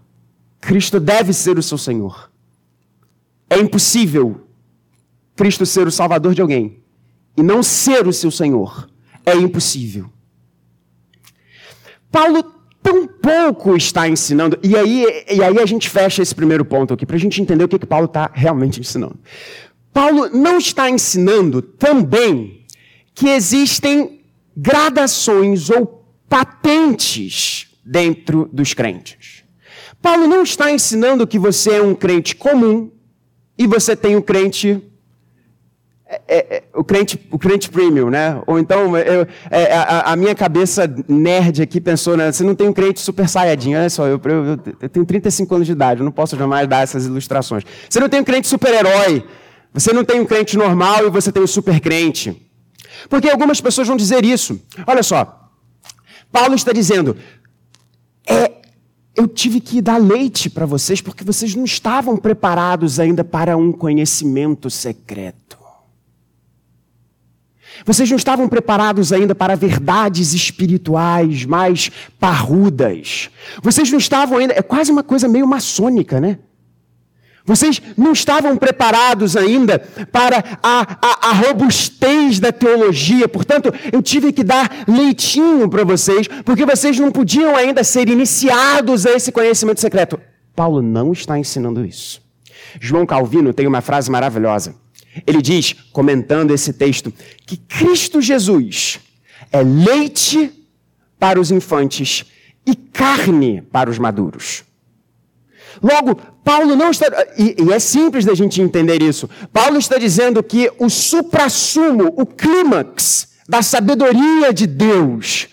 Cristo 0.60 1.00
deve 1.00 1.34
ser 1.34 1.58
o 1.58 1.64
seu 1.64 1.78
Senhor. 1.78 2.32
É 3.54 3.60
impossível 3.60 4.48
Cristo 5.36 5.64
ser 5.64 5.86
o 5.86 5.92
salvador 5.92 6.34
de 6.34 6.42
alguém 6.42 6.80
e 7.38 7.44
não 7.44 7.62
ser 7.62 8.08
o 8.08 8.14
seu 8.14 8.32
Senhor. 8.32 8.90
É 9.24 9.36
impossível. 9.36 10.10
Paulo 12.12 12.44
tão 12.82 13.08
pouco 13.08 13.78
está 13.78 14.10
ensinando, 14.10 14.58
e 14.64 14.76
aí, 14.76 15.06
e 15.32 15.42
aí 15.42 15.60
a 15.60 15.66
gente 15.68 15.88
fecha 15.88 16.22
esse 16.22 16.34
primeiro 16.34 16.66
ponto 16.66 16.96
aqui, 16.96 17.06
para 17.06 17.16
a 17.16 17.20
gente 17.20 17.42
entender 17.42 17.64
o 17.64 17.68
que, 17.68 17.78
que 17.78 17.86
Paulo 17.86 18.06
está 18.06 18.30
realmente 18.34 18.80
ensinando. 18.80 19.20
Paulo 19.94 20.30
não 20.30 20.58
está 20.58 20.90
ensinando 20.90 21.62
também 21.62 22.66
que 23.14 23.30
existem 23.30 24.22
gradações 24.58 25.70
ou 25.70 26.08
patentes 26.28 27.68
dentro 27.86 28.50
dos 28.52 28.74
crentes. 28.74 29.44
Paulo 30.02 30.28
não 30.28 30.42
está 30.42 30.72
ensinando 30.72 31.28
que 31.28 31.38
você 31.38 31.76
é 31.76 31.82
um 31.82 31.94
crente 31.94 32.36
comum, 32.36 32.92
e 33.58 33.68
você 33.68 33.96
tem 33.96 34.16
o 34.16 34.22
crente 34.22 34.82
é, 36.14 36.22
é, 36.28 36.56
é, 36.58 36.64
o 36.76 36.84
crente, 36.84 37.20
o 37.32 37.40
crente 37.40 37.70
premium, 37.70 38.10
né? 38.10 38.40
Ou 38.46 38.60
então, 38.60 38.96
eu, 38.98 39.26
é, 39.50 39.74
a, 39.74 40.12
a, 40.12 40.16
minha 40.16 40.36
cabeça 40.36 40.88
nerd 41.08 41.62
aqui 41.62 41.82
pensou, 41.82 42.16
né? 42.16 42.32
Você 42.32 42.44
não 42.44 42.54
tem 42.54 42.68
um 42.68 42.74
crente 42.74 43.00
super 43.00 43.28
saiyajin, 43.28 43.76
olha 43.76 43.90
só, 43.90 44.06
eu, 44.06 44.22
eu, 44.24 44.60
eu, 44.82 44.90
tenho 44.90 45.06
35 45.06 45.56
anos 45.56 45.66
de 45.66 45.72
idade, 45.72 46.02
eu 46.02 46.06
não 46.06 46.12
posso 46.12 46.38
jamais 46.38 46.68
dar 46.68 46.84
essas 46.84 47.06
ilustrações. 47.06 47.64
Você 47.90 48.00
não 48.00 48.10
tem 48.10 48.20
um 48.20 48.24
crente 48.24 48.48
super-herói, 48.48 49.26
você 49.74 49.92
não 49.92 50.04
tem 50.04 50.20
um 50.20 50.26
crente 50.26 50.56
normal 50.56 51.08
e 51.08 51.10
você 51.10 51.32
tem 51.32 51.42
um 51.42 51.48
super 51.48 51.80
crente. 51.80 52.48
Porque 53.10 53.30
algumas 53.30 53.60
pessoas 53.60 53.88
vão 53.88 53.98
dizer 53.98 54.24
isso. 54.24 54.62
Olha 54.86 55.02
só, 55.02 55.50
Paulo 56.32 56.54
está 56.54 56.72
dizendo, 56.72 57.18
é, 58.28 58.52
eu 59.16 59.28
tive 59.28 59.60
que 59.60 59.82
dar 59.82 59.98
leite 59.98 60.50
para 60.50 60.66
vocês 60.66 61.02
porque 61.02 61.24
vocês 61.24 61.54
não 61.54 61.66
estavam 61.66 62.18
preparados 62.18 63.00
ainda 63.00 63.24
para 63.24 63.56
um 63.56 63.72
conhecimento 63.72 64.70
secreto. 64.70 65.58
Vocês 67.86 68.10
não 68.10 68.18
estavam 68.18 68.48
preparados 68.48 69.12
ainda 69.12 69.36
para 69.36 69.56
verdades 69.56 70.34
espirituais 70.34 71.46
mais 71.46 71.92
parrudas. 72.20 73.30
Vocês 73.62 73.92
não 73.92 73.98
estavam 73.98 74.38
ainda. 74.38 74.54
É 74.54 74.62
quase 74.62 74.92
uma 74.92 75.04
coisa 75.04 75.28
meio 75.28 75.48
maçônica, 75.48 76.20
né? 76.20 76.40
Vocês 77.46 77.82
não 77.98 78.14
estavam 78.14 78.56
preparados 78.56 79.36
ainda 79.36 79.78
para 80.12 80.44
a, 80.64 80.98
a, 81.02 81.30
a, 81.30 81.34
robustez 81.34 82.40
da 82.40 82.54
teologia, 82.54 83.28
portanto, 83.28 83.74
eu 83.92 84.02
tive 84.02 84.32
que 84.32 84.46
dar 84.46 84.86
leitinho 84.88 85.70
para 85.70 85.84
vocês, 85.84 86.28
porque 86.46 86.66
vocês 86.66 86.98
não 86.98 87.12
podiam 87.12 87.54
ainda 87.56 87.84
ser 87.84 88.08
iniciados 88.08 89.06
a 89.06 89.12
esse 89.12 89.30
conhecimento 89.30 89.82
secreto. 89.82 90.18
Paulo 90.56 90.82
não 90.82 91.12
está 91.12 91.38
ensinando 91.38 91.86
isso. 91.86 92.22
João 92.80 93.06
Calvino 93.06 93.54
tem 93.54 93.68
uma 93.68 93.82
frase 93.82 94.10
maravilhosa. 94.10 94.76
Ele 95.28 95.42
diz, 95.42 95.74
comentando 95.92 96.52
esse 96.52 96.72
texto, 96.72 97.14
que 97.46 97.58
Cristo 97.58 98.22
Jesus 98.22 99.00
é 99.52 99.62
leite 99.62 100.50
para 101.20 101.40
os 101.40 101.52
infantes 101.52 102.26
e 102.66 102.74
carne 102.74 103.62
para 103.62 103.90
os 103.90 104.00
maduros. 104.00 104.64
Logo, 105.82 106.16
Paulo 106.44 106.76
não 106.76 106.92
está. 106.92 107.06
E, 107.38 107.56
e, 107.64 107.72
é 107.72 107.80
simples 107.80 108.26
da 108.26 108.34
gente 108.34 108.62
entender 108.62 109.02
isso. 109.02 109.30
Paulo 109.52 109.78
está 109.78 109.98
dizendo 109.98 110.44
que 110.44 110.72
o 110.78 110.90
suprassumo, 110.90 112.14
o 112.18 112.26
clímax 112.26 113.30
da 113.48 113.62
sabedoria 113.62 114.54
de 114.54 114.68
Deus 114.68 115.48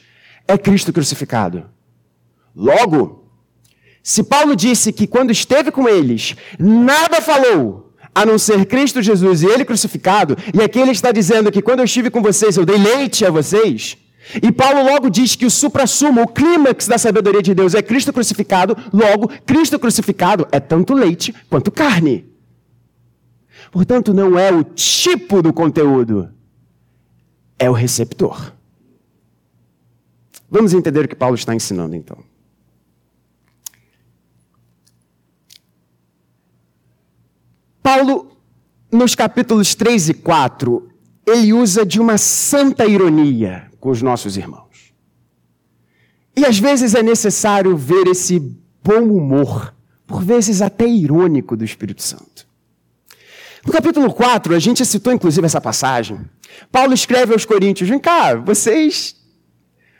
é 0.47 0.59
Cristo 0.59 0.93
crucificado. 0.93 1.65
Logo, 2.55 3.21
Se 4.03 4.23
Paulo 4.23 4.57
disse 4.57 4.93
que 4.93 5.07
quando 5.07 5.31
esteve 5.31 5.71
com 5.71 5.89
eles, 5.89 6.35
nada 6.59 7.21
falou 7.21 7.93
a 8.15 8.25
não 8.25 8.39
ser 8.39 8.65
Cristo 8.67 9.03
Jesus 9.03 9.43
e 9.43 9.47
Ele 9.47 9.65
crucificado, 9.65 10.37
e 10.53 10.62
aqui 10.62 10.81
ele 10.81 10.91
está 10.91 11.12
dizendo 11.12 11.53
que 11.53 11.62
quando 11.62 11.81
eu 11.81 11.85
estive 11.85 12.11
com 12.11 12.23
vocês, 12.23 12.57
eu 12.57 12.67
dei 12.67 12.77
leite 12.77 13.25
a 13.25 13.31
vocês. 13.31 13.97
E 14.43 14.53
Paulo 14.53 14.85
logo 14.85 15.09
diz 15.09 15.35
que 15.35 15.47
o 15.47 15.50
supra-sumo, 15.50 16.23
o 16.23 16.29
clímax 16.29 16.87
da 16.87 16.99
sabedoria 16.99 17.43
de 17.43 17.55
Deus 17.55 17.75
é 17.75 17.83
Cristo 17.83 18.12
crucificado, 18.12 18.77
logo, 18.93 19.29
Cristo 19.47 19.79
crucificado 19.79 20.47
é 20.53 20.61
tanto 20.61 20.95
leite 20.95 21.35
quanto 21.49 21.71
carne. 21.71 22.27
Portanto, 23.73 24.12
não 24.12 24.39
é 24.39 24.53
o 24.53 24.62
tipo 24.62 25.43
do 25.43 25.53
conteúdo, 25.53 26.31
é 27.59 27.69
o 27.71 27.73
receptor. 27.73 28.53
Vamos 30.50 30.75
entender 30.75 31.05
o 31.05 31.09
que 31.09 31.15
Paulo 31.15 31.37
está 31.37 31.55
ensinando 31.55 31.95
então. 31.97 32.19
Paulo, 37.83 38.37
nos 38.93 39.15
capítulos 39.15 39.75
3 39.75 40.11
e 40.11 40.15
4, 40.15 40.89
ele 41.27 41.53
usa 41.53 41.87
de 41.87 42.00
uma 42.00 42.19
santa 42.19 42.85
ironia 42.87 43.70
com 43.80 43.90
os 43.90 44.02
nossos 44.02 44.37
irmãos. 44.37 44.92
E 46.37 46.44
às 46.44 46.58
vezes 46.58 46.94
é 46.94 47.02
necessário 47.02 47.76
ver 47.76 48.06
esse 48.06 48.38
bom 48.84 49.02
humor, 49.02 49.75
por 50.06 50.22
vezes 50.22 50.62
até 50.62 50.87
irônico, 50.87 51.56
do 51.56 51.64
Espírito 51.64 52.02
Santo. 52.02 52.46
No 53.66 53.72
capítulo 53.72 54.12
4, 54.12 54.54
a 54.54 54.58
gente 54.58 54.84
citou 54.87 55.12
inclusive 55.12 55.44
essa 55.44 55.60
passagem. 55.60 56.20
Paulo 56.70 56.94
escreve 56.94 57.32
aos 57.32 57.44
Coríntios: 57.44 57.88
Vem 57.88 57.99
cá, 57.99 58.34
vocês, 58.34 59.16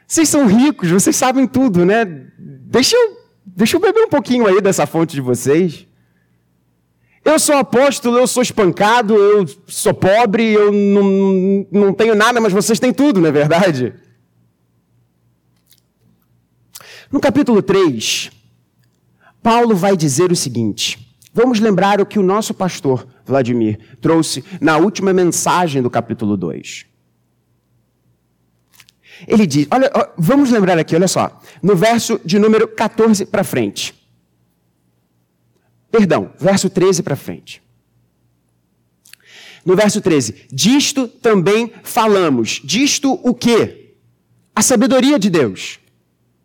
vocês 0.07 0.29
são 0.29 0.47
ricos, 0.47 0.91
vocês 0.91 1.17
sabem 1.17 1.47
tudo, 1.47 1.85
né? 1.85 2.05
Deixa 2.39 2.97
eu, 2.97 3.19
deixa 3.45 3.77
eu 3.77 3.81
beber 3.81 4.05
um 4.05 4.09
pouquinho 4.09 4.47
aí 4.47 4.61
dessa 4.61 4.87
fonte 4.87 5.15
de 5.15 5.21
vocês. 5.21 5.87
Eu 7.31 7.39
sou 7.39 7.55
apóstolo, 7.55 8.19
eu 8.19 8.27
sou 8.27 8.43
espancado, 8.43 9.15
eu 9.15 9.47
sou 9.69 9.95
pobre, 9.95 10.53
eu 10.53 10.73
não, 10.73 11.65
não 11.71 11.93
tenho 11.95 12.17
nada, 12.17 12.41
mas 12.41 12.53
vocês 12.53 12.81
têm 12.81 12.93
tudo, 12.93 13.21
não 13.21 13.29
é 13.29 13.33
verdade? 13.33 13.95
No 17.09 17.21
capítulo 17.21 17.63
3, 17.63 18.33
Paulo 19.41 19.77
vai 19.77 19.97
dizer 19.97 20.33
o 20.33 20.37
seguinte: 20.37 21.17
vamos 21.33 21.61
lembrar 21.61 22.01
o 22.01 22.07
que 22.07 22.19
o 22.19 22.23
nosso 22.23 22.53
pastor, 22.53 23.07
Vladimir, 23.25 23.79
trouxe 24.01 24.45
na 24.61 24.77
última 24.77 25.13
mensagem 25.13 25.81
do 25.81 25.89
capítulo 25.89 26.37
2. 26.37 26.85
Ele 29.29 29.47
diz: 29.47 29.69
olha, 29.71 29.89
vamos 30.19 30.51
lembrar 30.51 30.81
aqui, 30.81 30.97
olha 30.97 31.07
só, 31.07 31.41
no 31.63 31.77
verso 31.77 32.21
de 32.25 32.41
número 32.41 32.67
14 32.67 33.25
para 33.25 33.45
frente. 33.45 34.00
Perdão, 35.91 36.33
verso 36.39 36.71
13 36.71 37.03
para 37.03 37.17
frente. 37.17 37.63
No 39.65 39.77
verso 39.77 40.01
13, 40.01 40.47
disto 40.51 41.07
também 41.07 41.73
falamos. 41.83 42.61
Disto 42.65 43.21
o 43.23 43.35
quê? 43.35 43.95
A 44.55 44.63
sabedoria 44.63 45.19
de 45.19 45.29
Deus. 45.29 45.79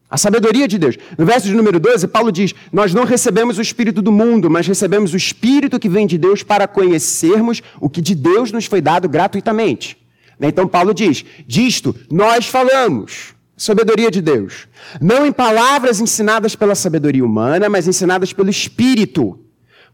A 0.09 0.17
sabedoria 0.17 0.67
de 0.67 0.77
Deus. 0.77 0.97
No 1.17 1.25
verso 1.25 1.47
de 1.47 1.53
número 1.53 1.79
12, 1.79 2.07
Paulo 2.07 2.31
diz: 2.31 2.53
Nós 2.71 2.93
não 2.93 3.03
recebemos 3.03 3.57
o 3.57 3.61
Espírito 3.61 4.01
do 4.01 4.11
mundo, 4.11 4.49
mas 4.49 4.67
recebemos 4.67 5.13
o 5.13 5.17
Espírito 5.17 5.79
que 5.79 5.89
vem 5.89 6.05
de 6.05 6.17
Deus 6.17 6.43
para 6.43 6.67
conhecermos 6.67 7.61
o 7.79 7.89
que 7.89 8.01
de 8.01 8.15
Deus 8.15 8.51
nos 8.51 8.65
foi 8.65 8.81
dado 8.81 9.09
gratuitamente. 9.09 9.97
Então, 10.39 10.67
Paulo 10.67 10.93
diz: 10.93 11.23
Disto 11.47 11.95
nós 12.11 12.45
falamos. 12.47 13.34
Sabedoria 13.57 14.12
de 14.12 14.21
Deus. 14.21 14.67
Não 15.00 15.25
em 15.25 15.31
palavras 15.31 16.01
ensinadas 16.01 16.55
pela 16.55 16.75
sabedoria 16.75 17.24
humana, 17.24 17.69
mas 17.69 17.88
ensinadas 17.88 18.33
pelo 18.33 18.50
Espírito, 18.50 19.39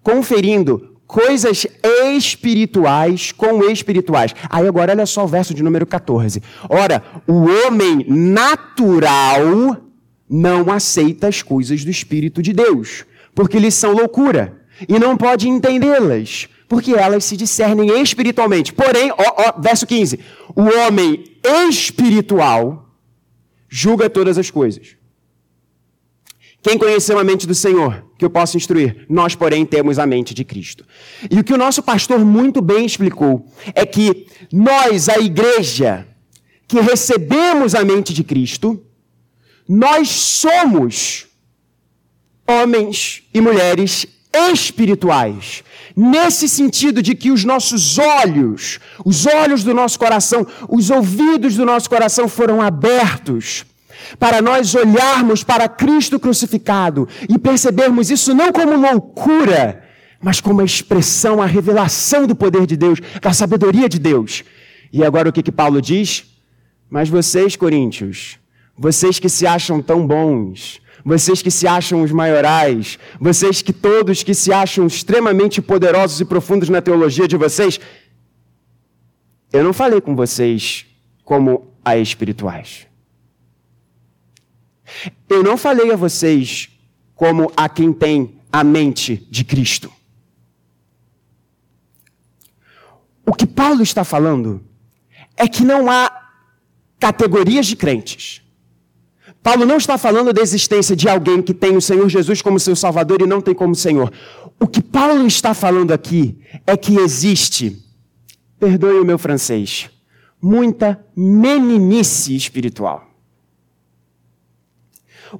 conferindo 0.02 0.98
coisas 1.06 1.68
espirituais 2.16 3.32
com 3.32 3.64
espirituais. 3.70 4.34
Aí 4.50 4.68
agora 4.68 4.94
olha 4.94 5.06
só 5.06 5.26
o 5.26 5.28
verso 5.28 5.54
de 5.54 5.62
número 5.62 5.86
14. 5.86 6.42
Ora, 6.70 7.04
o 7.28 7.44
homem 7.68 8.06
natural 8.08 9.78
não 10.30 10.72
aceita 10.72 11.28
as 11.28 11.42
coisas 11.42 11.84
do 11.84 11.92
Espírito 11.92 12.42
de 12.42 12.54
Deus, 12.54 13.06
porque 13.36 13.60
lhes 13.60 13.76
são 13.76 13.92
loucura, 13.92 14.62
e 14.88 14.98
não 14.98 15.18
pode 15.18 15.50
entendê-las, 15.50 16.48
porque 16.68 16.94
elas 16.94 17.26
se 17.26 17.36
discernem 17.36 18.02
espiritualmente. 18.02 18.72
Porém, 18.72 19.12
ó, 19.12 19.16
ó, 19.18 19.62
verso 19.62 19.86
15: 19.86 20.18
o 20.56 20.64
homem 20.64 21.26
espiritual 21.68 22.91
julga 23.72 24.10
todas 24.10 24.38
as 24.38 24.52
coisas. 24.52 24.98
Quem 26.62 26.78
conheceu 26.78 27.18
a 27.18 27.24
mente 27.24 27.48
do 27.48 27.56
Senhor, 27.56 28.06
que 28.20 28.26
eu 28.26 28.30
posso 28.30 28.58
instruir? 28.58 29.06
Nós, 29.10 29.34
porém, 29.34 29.66
temos 29.66 29.98
a 29.98 30.06
mente 30.06 30.34
de 30.34 30.44
Cristo. 30.44 30.86
E 31.30 31.40
o 31.40 31.44
que 31.44 31.54
o 31.54 31.58
nosso 31.58 31.82
pastor 31.82 32.20
muito 32.24 32.62
bem 32.62 32.86
explicou 32.86 33.48
é 33.74 33.84
que 33.84 34.28
nós, 34.52 35.10
a 35.10 35.18
igreja, 35.18 36.06
que 36.68 36.80
recebemos 36.80 37.74
a 37.74 37.84
mente 37.84 38.14
de 38.14 38.24
Cristo, 38.24 38.86
nós 39.68 40.10
somos 40.10 41.26
homens 42.48 43.24
e 43.34 43.42
mulheres 43.42 44.06
espirituais. 44.34 45.64
Nesse 45.96 46.48
sentido 46.48 47.02
de 47.02 47.16
que 47.16 47.32
os 47.32 47.44
nossos 47.44 47.98
olhos, 47.98 48.80
os 49.04 49.26
olhos 49.26 49.64
do 49.64 49.74
nosso 49.74 50.00
coração, 50.00 50.48
os 50.70 50.90
ouvidos 50.90 51.56
do 51.56 51.66
nosso 51.66 51.90
coração 51.90 52.28
foram 52.28 52.62
abertos 52.62 53.66
para 54.18 54.42
nós 54.42 54.74
olharmos 54.76 55.44
para 55.44 55.68
Cristo 55.68 56.20
crucificado 56.20 57.08
e 57.30 57.38
percebermos 57.38 58.10
isso 58.10 58.34
não 58.34 58.52
como 58.52 58.76
loucura, 58.76 59.84
mas 60.22 60.40
como 60.40 60.62
a 60.62 60.66
expressão, 60.66 61.42
a 61.42 61.46
revelação 61.46 62.26
do 62.26 62.36
poder 62.36 62.66
de 62.66 62.78
Deus, 62.78 63.00
da 63.22 63.34
sabedoria 63.34 63.90
de 63.90 64.00
Deus. 64.00 64.44
E 64.92 65.04
agora 65.04 65.30
o 65.30 65.34
que, 65.34 65.44
que 65.44 65.52
Paulo 65.52 65.82
diz? 65.82 66.26
Mas 66.90 67.10
vocês, 67.10 67.56
coríntios, 67.56 68.38
vocês 68.82 69.20
que 69.20 69.30
se 69.30 69.46
acham 69.46 69.80
tão 69.80 70.08
bons, 70.08 70.82
vocês 71.06 71.40
que 71.40 71.52
se 71.52 71.68
acham 71.68 72.02
os 72.02 72.12
maiorais, 72.12 72.98
vocês 73.20 73.62
que 73.62 73.72
todos 73.72 74.24
que 74.24 74.34
se 74.34 74.52
acham 74.52 74.88
extremamente 74.88 75.62
poderosos 75.62 76.20
e 76.20 76.26
profundos 76.26 76.68
na 76.68 76.82
teologia 76.82 77.28
de 77.28 77.38
vocês, 77.38 77.80
eu 79.54 79.64
não 79.64 79.72
falei 79.72 80.02
com 80.02 80.16
vocês 80.16 80.88
como 81.24 81.68
a 81.86 81.96
espirituais. 81.96 82.88
Eu 85.30 85.44
não 85.44 85.58
falei 85.58 85.92
a 85.92 85.96
vocês 85.96 86.68
como 87.14 87.54
a 87.56 87.70
quem 87.70 87.94
tem 87.94 88.40
a 88.52 88.64
mente 88.64 89.28
de 89.30 89.44
Cristo. 89.44 89.92
O 93.24 93.32
que 93.32 93.46
Paulo 93.46 93.84
está 93.84 94.04
falando 94.04 94.60
é 95.38 95.48
que 95.48 95.64
não 95.64 95.88
há 95.88 96.34
categorias 97.00 97.68
de 97.68 97.76
crentes. 97.76 98.42
Paulo 99.44 99.66
não 99.66 99.78
está 99.78 99.98
falando 99.98 100.32
da 100.32 100.42
existência 100.42 100.96
de 100.96 101.10
alguém 101.10 101.42
que 101.42 101.54
tem 101.54 101.76
o 101.76 101.82
Senhor 101.82 102.08
Jesus 102.08 102.42
como 102.42 102.60
seu 102.60 102.76
Salvador 102.76 103.22
e 103.22 103.28
não 103.28 103.42
tem 103.42 103.56
como 103.56 103.74
Senhor. 103.74 104.12
O 104.60 104.68
que 104.68 104.82
Paulo 104.82 105.26
está 105.26 105.54
falando 105.54 105.92
aqui 105.92 106.38
é 106.68 106.78
que 106.78 106.98
existe, 106.98 107.78
perdoe 108.60 109.00
o 109.00 109.06
meu 109.06 109.18
francês, 109.18 109.90
muita 110.40 111.04
meninice 111.16 112.36
espiritual. 112.36 113.08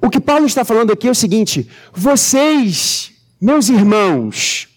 O 0.00 0.10
que 0.10 0.18
Paulo 0.18 0.46
está 0.46 0.64
falando 0.64 0.92
aqui 0.92 1.06
é 1.06 1.10
o 1.10 1.14
seguinte: 1.14 1.68
vocês, 1.92 3.12
meus 3.40 3.68
irmãos, 3.68 4.68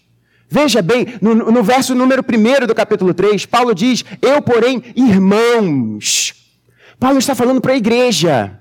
veja 0.48 0.84
bem, 0.84 1.08
no, 1.20 1.34
no 1.34 1.64
verso 1.64 1.96
número 1.96 2.22
1 2.22 2.68
do 2.68 2.76
capítulo 2.76 3.12
3, 3.12 3.48
Paulo 3.48 3.74
diz: 3.74 4.06
Eu, 4.22 4.40
porém, 4.42 4.84
irmãos. 4.96 6.34
Paulo 7.00 7.18
está 7.18 7.34
falando 7.34 7.60
para 7.60 7.74
a 7.74 7.78
igreja. 7.78 8.60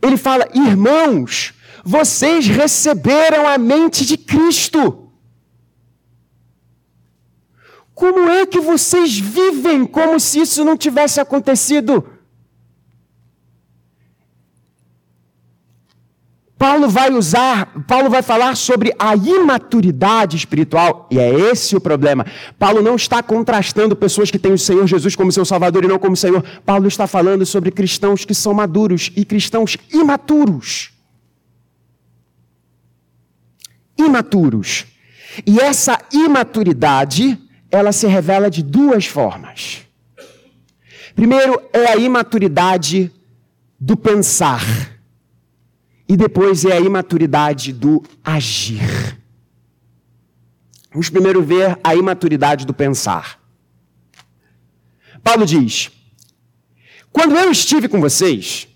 Ele 0.00 0.16
fala: 0.16 0.48
irmãos, 0.54 1.54
vocês 1.84 2.46
receberam 2.46 3.46
a 3.46 3.58
mente 3.58 4.04
de 4.04 4.16
Cristo. 4.16 5.10
Como 7.94 8.28
é 8.28 8.46
que 8.46 8.60
vocês 8.60 9.18
vivem 9.18 9.84
como 9.84 10.18
se 10.18 10.40
isso 10.40 10.64
não 10.64 10.76
tivesse 10.76 11.20
acontecido? 11.20 12.11
Paulo 16.62 16.88
vai 16.88 17.10
usar, 17.10 17.66
Paulo 17.88 18.08
vai 18.08 18.22
falar 18.22 18.54
sobre 18.54 18.94
a 18.96 19.16
imaturidade 19.16 20.36
espiritual, 20.36 21.08
e 21.10 21.18
é 21.18 21.28
esse 21.28 21.74
o 21.74 21.80
problema. 21.80 22.24
Paulo 22.56 22.80
não 22.80 22.94
está 22.94 23.20
contrastando 23.20 23.96
pessoas 23.96 24.30
que 24.30 24.38
têm 24.38 24.52
o 24.52 24.58
Senhor 24.58 24.86
Jesus 24.86 25.16
como 25.16 25.32
seu 25.32 25.44
Salvador 25.44 25.82
e 25.82 25.88
não 25.88 25.98
como 25.98 26.16
Senhor. 26.16 26.40
Paulo 26.64 26.86
está 26.86 27.08
falando 27.08 27.44
sobre 27.44 27.72
cristãos 27.72 28.24
que 28.24 28.32
são 28.32 28.54
maduros 28.54 29.10
e 29.16 29.24
cristãos 29.24 29.76
imaturos. 29.92 30.92
Imaturos. 33.98 34.86
E 35.44 35.58
essa 35.58 35.98
imaturidade, 36.12 37.40
ela 37.72 37.90
se 37.90 38.06
revela 38.06 38.48
de 38.48 38.62
duas 38.62 39.04
formas. 39.04 39.80
Primeiro 41.16 41.60
é 41.72 41.86
a 41.86 41.96
imaturidade 41.96 43.10
do 43.80 43.96
pensar 43.96 44.91
E 46.08 46.16
depois 46.16 46.64
é 46.64 46.72
a 46.72 46.80
imaturidade 46.80 47.72
do 47.72 48.02
agir. 48.24 49.18
Vamos 50.90 51.08
primeiro 51.08 51.42
ver 51.42 51.78
a 51.82 51.94
imaturidade 51.94 52.66
do 52.66 52.74
pensar. 52.74 53.40
Paulo 55.22 55.46
diz: 55.46 55.90
Quando 57.10 57.36
eu 57.36 57.50
estive 57.50 57.88
com 57.88 58.00
vocês, 58.00 58.68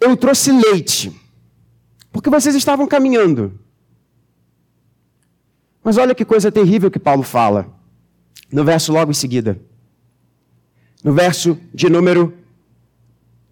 eu 0.00 0.16
trouxe 0.16 0.52
leite, 0.52 1.12
porque 2.12 2.30
vocês 2.30 2.54
estavam 2.54 2.86
caminhando. 2.86 3.58
Mas 5.82 5.96
olha 5.96 6.14
que 6.14 6.24
coisa 6.24 6.52
terrível 6.52 6.90
que 6.90 6.98
Paulo 6.98 7.22
fala, 7.22 7.74
no 8.52 8.64
verso 8.64 8.92
logo 8.92 9.10
em 9.10 9.14
seguida. 9.14 9.60
No 11.02 11.12
verso 11.12 11.58
de 11.72 11.88
número 11.88 12.36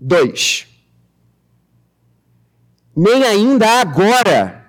2. 0.00 0.66
Nem 2.94 3.24
ainda 3.24 3.80
agora 3.80 4.64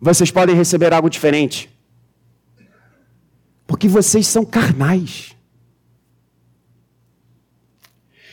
vocês 0.00 0.30
podem 0.30 0.54
receber 0.54 0.92
algo 0.92 1.08
diferente. 1.08 1.70
Porque 3.66 3.88
vocês 3.88 4.26
são 4.26 4.44
carnais. 4.44 5.34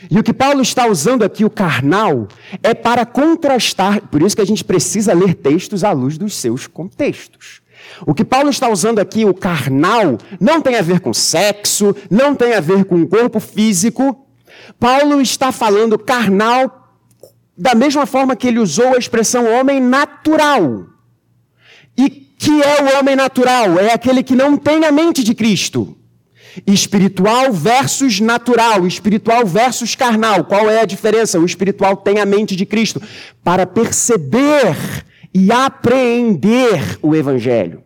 E 0.09 0.17
o 0.17 0.23
que 0.23 0.33
Paulo 0.33 0.61
está 0.61 0.87
usando 0.87 1.23
aqui, 1.23 1.45
o 1.45 1.49
carnal, 1.49 2.27
é 2.63 2.73
para 2.73 3.05
contrastar, 3.05 4.01
por 4.07 4.21
isso 4.21 4.35
que 4.35 4.41
a 4.41 4.45
gente 4.45 4.63
precisa 4.63 5.13
ler 5.13 5.35
textos 5.35 5.83
à 5.83 5.91
luz 5.91 6.17
dos 6.17 6.35
seus 6.35 6.65
contextos. 6.65 7.61
O 8.05 8.13
que 8.13 8.25
Paulo 8.25 8.49
está 8.49 8.69
usando 8.69 8.99
aqui, 8.99 9.25
o 9.25 9.33
carnal, 9.33 10.17
não 10.39 10.61
tem 10.61 10.75
a 10.75 10.81
ver 10.81 10.99
com 10.99 11.13
sexo, 11.13 11.95
não 12.09 12.35
tem 12.35 12.53
a 12.53 12.59
ver 12.59 12.85
com 12.85 13.05
corpo 13.05 13.39
físico. 13.39 14.27
Paulo 14.79 15.21
está 15.21 15.51
falando 15.51 15.97
carnal 15.97 16.81
da 17.57 17.75
mesma 17.75 18.05
forma 18.05 18.35
que 18.35 18.47
ele 18.47 18.59
usou 18.59 18.95
a 18.95 18.97
expressão 18.97 19.45
homem 19.45 19.79
natural. 19.79 20.87
E 21.97 22.09
que 22.09 22.61
é 22.61 22.81
o 22.81 22.97
homem 22.97 23.15
natural? 23.15 23.77
É 23.79 23.93
aquele 23.93 24.23
que 24.23 24.35
não 24.35 24.57
tem 24.57 24.83
a 24.85 24.91
mente 24.91 25.23
de 25.23 25.35
Cristo. 25.35 25.95
Espiritual 26.65 27.53
versus 27.53 28.19
natural, 28.19 28.85
espiritual 28.87 29.45
versus 29.45 29.95
carnal. 29.95 30.43
Qual 30.43 30.69
é 30.69 30.81
a 30.81 30.85
diferença? 30.85 31.39
O 31.39 31.45
espiritual 31.45 31.95
tem 31.95 32.19
a 32.19 32.25
mente 32.25 32.55
de 32.55 32.65
Cristo 32.65 33.01
para 33.43 33.65
perceber 33.65 34.75
e 35.33 35.51
apreender 35.51 36.97
o 37.01 37.15
Evangelho. 37.15 37.83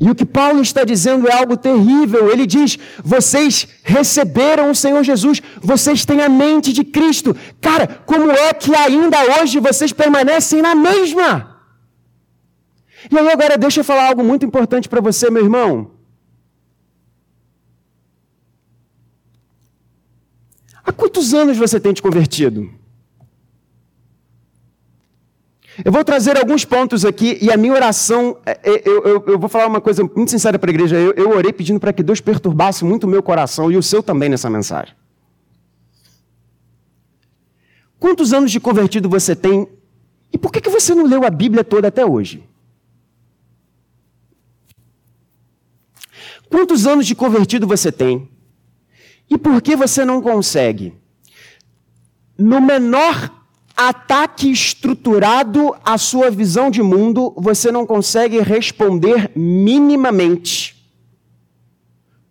E 0.00 0.10
o 0.10 0.14
que 0.14 0.24
Paulo 0.24 0.60
está 0.60 0.84
dizendo 0.84 1.28
é 1.28 1.32
algo 1.32 1.56
terrível. 1.56 2.30
Ele 2.30 2.46
diz: 2.46 2.78
vocês 3.04 3.68
receberam 3.82 4.70
o 4.70 4.74
Senhor 4.74 5.02
Jesus, 5.02 5.40
vocês 5.60 6.04
têm 6.04 6.20
a 6.22 6.28
mente 6.28 6.72
de 6.72 6.84
Cristo. 6.84 7.36
Cara, 7.60 7.86
como 8.06 8.30
é 8.30 8.52
que 8.52 8.74
ainda 8.74 9.18
hoje 9.40 9.60
vocês 9.60 9.92
permanecem 9.92 10.60
na 10.62 10.74
mesma? 10.74 11.56
E 13.10 13.18
aí, 13.18 13.28
agora, 13.30 13.56
deixa 13.56 13.80
eu 13.80 13.84
falar 13.84 14.08
algo 14.08 14.24
muito 14.24 14.44
importante 14.44 14.88
para 14.88 15.00
você, 15.00 15.30
meu 15.30 15.42
irmão. 15.42 15.92
Há 20.84 20.92
quantos 20.92 21.34
anos 21.34 21.56
você 21.56 21.78
tem 21.80 21.92
te 21.92 22.02
convertido? 22.02 22.70
Eu 25.84 25.92
vou 25.92 26.02
trazer 26.02 26.38
alguns 26.38 26.64
pontos 26.64 27.04
aqui 27.04 27.38
e 27.40 27.52
a 27.52 27.56
minha 27.56 27.72
oração, 27.72 28.38
é, 28.46 28.58
é, 28.62 28.82
eu, 28.88 29.04
eu, 29.04 29.24
eu 29.26 29.38
vou 29.38 29.48
falar 29.48 29.66
uma 29.66 29.80
coisa 29.80 30.02
muito 30.02 30.30
sincera 30.30 30.58
para 30.58 30.70
a 30.70 30.72
igreja. 30.72 30.96
Eu, 30.96 31.12
eu 31.12 31.30
orei 31.30 31.52
pedindo 31.52 31.78
para 31.78 31.92
que 31.92 32.02
Deus 32.02 32.20
perturbasse 32.20 32.84
muito 32.84 33.04
o 33.04 33.08
meu 33.08 33.22
coração 33.22 33.70
e 33.70 33.76
o 33.76 33.82
seu 33.82 34.02
também 34.02 34.28
nessa 34.28 34.48
mensagem. 34.48 34.94
Quantos 37.98 38.32
anos 38.32 38.50
de 38.50 38.58
convertido 38.58 39.08
você 39.08 39.36
tem 39.36 39.68
e 40.32 40.38
por 40.38 40.50
que, 40.50 40.60
que 40.60 40.70
você 40.70 40.94
não 40.94 41.06
leu 41.06 41.24
a 41.24 41.30
Bíblia 41.30 41.62
toda 41.62 41.88
até 41.88 42.04
hoje? 42.04 42.42
Quantos 46.48 46.86
anos 46.86 47.06
de 47.06 47.14
convertido 47.14 47.66
você 47.66 47.92
tem 47.92 48.30
e 49.28 49.36
por 49.36 49.60
que 49.60 49.76
você 49.76 50.04
não 50.04 50.22
consegue? 50.22 50.94
No 52.38 52.60
menor 52.60 53.35
ataque 53.76 54.50
estruturado 54.50 55.76
à 55.84 55.98
sua 55.98 56.30
visão 56.30 56.70
de 56.70 56.82
mundo, 56.82 57.34
você 57.36 57.70
não 57.70 57.86
consegue 57.86 58.40
responder 58.40 59.30
minimamente. 59.36 60.74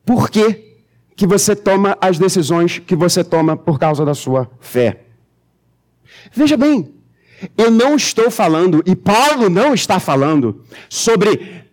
Por 0.04 0.30
que, 0.30 0.80
que 1.16 1.28
você 1.28 1.56
toma 1.56 1.98
as 2.02 2.18
decisões 2.18 2.80
que 2.80 2.96
você 2.96 3.24
toma 3.24 3.56
por 3.56 3.78
causa 3.78 4.04
da 4.04 4.16
sua 4.16 4.50
fé? 4.60 5.06
Veja 6.34 6.58
bem, 6.58 6.94
eu 7.58 7.70
não 7.70 7.96
estou 7.96 8.32
falando, 8.32 8.82
e 8.86 8.96
Paulo 8.96 9.50
não 9.50 9.74
está 9.74 10.00
falando, 10.00 10.64
sobre 10.90 11.66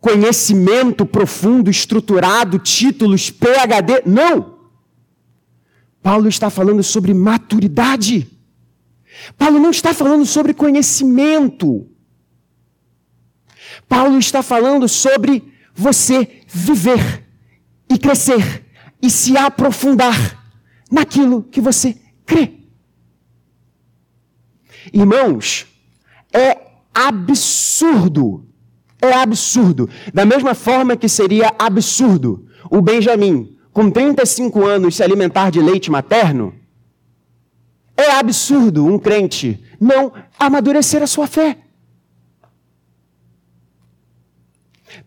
conhecimento 0.00 1.06
profundo, 1.06 1.70
estruturado, 1.70 2.58
títulos, 2.58 3.30
PhD. 3.30 4.02
Não! 4.04 4.58
Paulo 6.02 6.28
está 6.28 6.50
falando 6.50 6.82
sobre 6.82 7.14
maturidade. 7.14 8.28
Paulo 9.36 9.58
não 9.58 9.70
está 9.70 9.92
falando 9.92 10.24
sobre 10.26 10.54
conhecimento. 10.54 11.88
Paulo 13.88 14.18
está 14.18 14.42
falando 14.42 14.88
sobre 14.88 15.52
você 15.74 16.42
viver 16.46 17.26
e 17.88 17.98
crescer 17.98 18.66
e 19.00 19.10
se 19.10 19.36
aprofundar 19.36 20.42
naquilo 20.90 21.42
que 21.42 21.60
você 21.60 21.96
crê. 22.24 22.52
Irmãos, 24.92 25.66
é 26.32 26.58
absurdo 26.94 28.46
é 29.02 29.12
absurdo. 29.12 29.90
Da 30.14 30.24
mesma 30.24 30.54
forma 30.54 30.96
que 30.96 31.08
seria 31.08 31.52
absurdo 31.58 32.46
o 32.70 32.80
Benjamin, 32.80 33.56
com 33.72 33.90
35 33.90 34.64
anos, 34.64 34.96
se 34.96 35.02
alimentar 35.02 35.50
de 35.50 35.60
leite 35.60 35.90
materno, 35.90 36.54
é 38.02 38.18
absurdo 38.18 38.84
um 38.84 38.98
crente 38.98 39.62
não 39.80 40.12
amadurecer 40.38 41.02
a 41.02 41.06
sua 41.06 41.26
fé. 41.26 41.58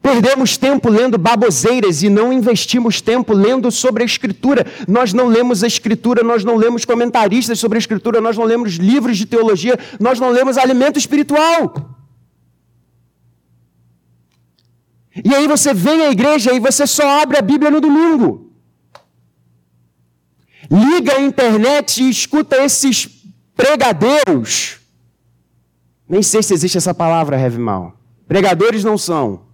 Perdemos 0.02 0.58
tempo 0.58 0.90
lendo 0.90 1.18
baboseiras 1.18 2.04
e 2.04 2.10
não 2.10 2.32
investimos 2.32 3.02
tempo 3.02 3.34
lendo 3.34 3.72
sobre 3.72 4.04
a 4.04 4.06
Escritura. 4.06 4.66
Nós 4.88 5.14
não 5.14 5.28
lemos 5.28 5.64
a 5.64 5.68
Escritura, 5.68 6.24
nós 6.24 6.44
não 6.44 6.56
lemos 6.58 6.86
comentaristas 6.86 7.60
sobre 7.60 7.78
a 7.78 7.80
Escritura, 7.80 8.22
nós 8.22 8.38
não 8.38 8.44
lemos 8.44 8.76
livros 8.76 9.18
de 9.18 9.26
teologia, 9.26 9.80
nós 10.00 10.20
não 10.20 10.30
lemos 10.30 10.58
alimento 10.58 11.00
espiritual. 11.00 11.74
E 15.24 15.34
aí 15.34 15.48
você 15.48 15.74
vem 15.74 16.02
à 16.02 16.12
igreja 16.12 16.54
e 16.54 16.60
você 16.60 16.86
só 16.86 17.22
abre 17.22 17.38
a 17.38 17.42
Bíblia 17.42 17.72
no 17.72 17.80
domingo. 17.80 18.45
Liga 20.70 21.16
a 21.16 21.22
internet 21.22 22.04
e 22.04 22.10
escuta 22.10 22.58
esses 22.64 23.10
pregadeiros. 23.56 24.80
Nem 26.08 26.22
sei 26.22 26.44
se 26.44 26.54
existe 26.54 26.78
essa 26.78 26.94
palavra, 26.94 27.40
heavy 27.40 27.58
mal. 27.58 28.00
Pregadores 28.28 28.84
não 28.84 28.98
são. 28.98 29.46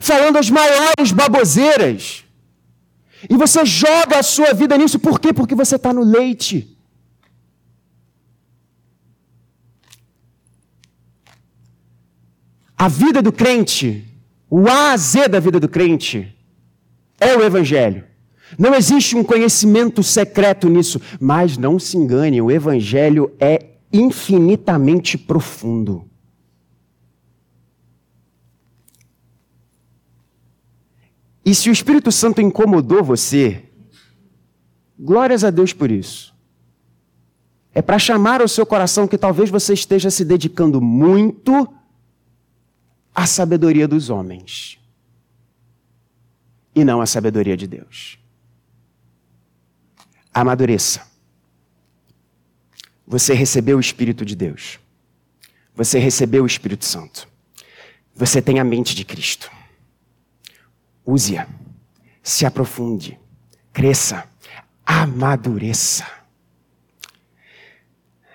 Falando 0.00 0.36
as 0.36 0.50
maiores 0.50 1.12
baboseiras. 1.12 2.24
E 3.28 3.36
você 3.36 3.64
joga 3.64 4.18
a 4.18 4.22
sua 4.22 4.52
vida 4.52 4.76
nisso. 4.76 4.98
Por 4.98 5.18
quê? 5.18 5.32
Porque 5.32 5.54
você 5.54 5.76
está 5.76 5.92
no 5.92 6.02
leite. 6.02 6.76
A 12.76 12.88
vida 12.88 13.22
do 13.22 13.32
crente, 13.32 14.04
o 14.50 14.68
A 14.68 14.92
a 14.92 14.96
Z 14.96 15.28
da 15.28 15.40
vida 15.40 15.58
do 15.58 15.68
crente, 15.68 16.36
é 17.18 17.34
o 17.34 17.42
Evangelho. 17.42 18.04
Não 18.58 18.74
existe 18.74 19.16
um 19.16 19.24
conhecimento 19.24 20.02
secreto 20.02 20.68
nisso, 20.68 21.00
mas 21.20 21.56
não 21.56 21.78
se 21.78 21.96
engane, 21.96 22.40
o 22.40 22.50
Evangelho 22.50 23.34
é 23.40 23.76
infinitamente 23.92 25.18
profundo. 25.18 26.08
E 31.44 31.54
se 31.54 31.70
o 31.70 31.72
Espírito 31.72 32.10
Santo 32.10 32.40
incomodou 32.40 33.04
você, 33.04 33.62
glórias 34.98 35.44
a 35.44 35.50
Deus 35.50 35.72
por 35.72 35.90
isso. 35.90 36.34
É 37.72 37.82
para 37.82 37.98
chamar 37.98 38.40
ao 38.40 38.48
seu 38.48 38.64
coração 38.64 39.06
que 39.06 39.18
talvez 39.18 39.50
você 39.50 39.74
esteja 39.74 40.10
se 40.10 40.24
dedicando 40.24 40.80
muito 40.80 41.68
a 43.14 43.26
sabedoria 43.26 43.86
dos 43.86 44.10
homens 44.10 44.78
e 46.74 46.84
não 46.84 47.00
a 47.00 47.06
sabedoria 47.06 47.56
de 47.56 47.66
Deus. 47.66 48.18
Amadureça. 50.38 51.00
Você 53.06 53.32
recebeu 53.32 53.78
o 53.78 53.80
Espírito 53.80 54.24
de 54.24 54.36
Deus. 54.36 54.78
Você 55.74 55.98
recebeu 55.98 56.42
o 56.42 56.46
Espírito 56.46 56.84
Santo. 56.84 57.26
Você 58.14 58.42
tem 58.42 58.60
a 58.60 58.64
mente 58.64 58.94
de 58.94 59.04
Cristo. 59.04 59.50
Use-a. 61.04 61.46
se 62.22 62.44
aprofunde, 62.44 63.18
cresça, 63.72 64.24
amadureça. 64.84 66.04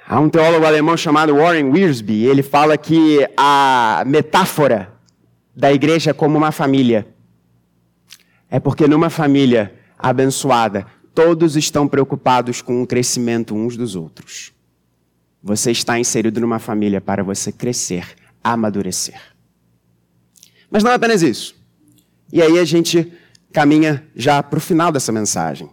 Há 0.08 0.20
um 0.20 0.30
teólogo 0.30 0.66
alemão 0.66 0.96
chamado 0.96 1.36
Warren 1.36 1.66
Wiersbe, 1.66 2.24
ele 2.24 2.42
fala 2.42 2.78
que 2.78 3.20
a 3.38 4.04
metáfora 4.08 4.94
da 5.56 5.72
igreja 5.72 6.12
é 6.12 6.14
como 6.14 6.38
uma 6.38 6.52
família 6.52 7.06
é 8.52 8.60
porque 8.60 8.86
numa 8.86 9.10
família 9.10 9.74
abençoada, 9.98 10.86
todos 11.14 11.56
estão 11.56 11.88
preocupados 11.88 12.62
com 12.62 12.82
o 12.82 12.88
crescimento 12.88 13.56
uns 13.56 13.76
dos 13.76 13.96
outros. 13.96 14.54
Você 15.44 15.72
está 15.72 16.00
inserido 16.00 16.40
numa 16.40 16.60
família 16.60 17.02
para 17.02 17.24
você 17.24 17.52
crescer, 17.52 18.16
amadurecer. 18.44 19.20
Mas 20.70 20.84
não 20.84 20.92
é 20.92 20.96
apenas 20.96 21.22
isso. 21.22 21.56
E 22.32 22.42
aí 22.42 22.58
a 22.60 22.64
gente 22.64 23.12
caminha 23.52 24.08
já 24.16 24.42
para 24.42 24.58
o 24.58 24.62
final 24.62 24.92
dessa 24.92 25.12
mensagem. 25.12 25.70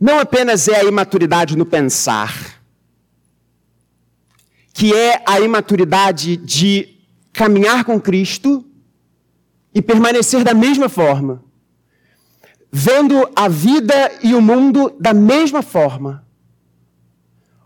Não 0.00 0.18
apenas 0.18 0.68
é 0.68 0.76
a 0.76 0.84
imaturidade 0.84 1.56
no 1.56 1.66
pensar, 1.66 2.60
que 4.72 4.94
é 4.94 5.22
a 5.26 5.40
imaturidade 5.40 6.36
de 6.36 6.96
caminhar 7.32 7.84
com 7.84 8.00
Cristo 8.00 8.64
e 9.74 9.82
permanecer 9.82 10.42
da 10.42 10.54
mesma 10.54 10.88
forma, 10.88 11.44
vendo 12.70 13.28
a 13.34 13.48
vida 13.48 14.18
e 14.22 14.34
o 14.34 14.40
mundo 14.40 14.94
da 14.98 15.12
mesma 15.14 15.62
forma, 15.62 16.26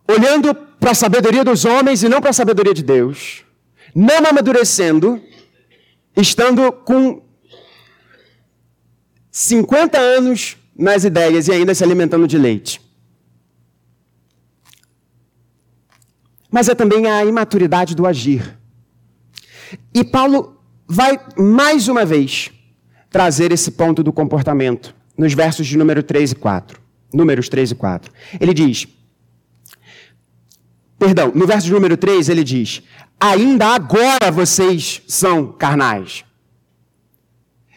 olhando 0.08 0.54
para 0.54 0.90
a 0.90 0.94
sabedoria 0.94 1.44
dos 1.44 1.64
homens 1.64 2.02
e 2.02 2.08
não 2.08 2.20
para 2.20 2.30
a 2.30 2.34
sabedoria 2.34 2.74
de 2.74 2.82
Deus, 2.82 3.44
não 3.94 4.26
amadurecendo, 4.26 5.20
estando 6.16 6.72
com 6.72 7.22
50 9.30 9.98
anos 9.98 10.56
nas 10.76 11.04
ideias 11.04 11.48
e 11.48 11.52
ainda 11.52 11.74
se 11.74 11.84
alimentando 11.84 12.26
de 12.26 12.36
leite. 12.36 12.80
Mas 16.50 16.68
é 16.68 16.74
também 16.74 17.06
a 17.06 17.24
imaturidade 17.24 17.94
do 17.94 18.06
agir. 18.06 18.58
E 19.94 20.04
Paulo 20.04 20.61
vai 20.86 21.18
mais 21.36 21.88
uma 21.88 22.04
vez 22.04 22.50
trazer 23.10 23.52
esse 23.52 23.72
ponto 23.72 24.02
do 24.02 24.12
comportamento 24.12 24.94
nos 25.16 25.34
versos 25.34 25.66
de 25.66 25.76
número 25.76 26.02
3 26.02 26.32
e 26.32 26.34
4. 26.34 26.80
Números 27.12 27.48
3 27.48 27.72
e 27.72 27.74
4. 27.74 28.12
Ele 28.40 28.54
diz: 28.54 28.88
Perdão, 30.98 31.32
no 31.34 31.46
verso 31.46 31.66
de 31.66 31.72
número 31.72 31.96
3 31.96 32.28
ele 32.28 32.42
diz: 32.42 32.82
Ainda 33.20 33.66
agora 33.74 34.30
vocês 34.32 35.02
são 35.06 35.52
carnais. 35.52 36.24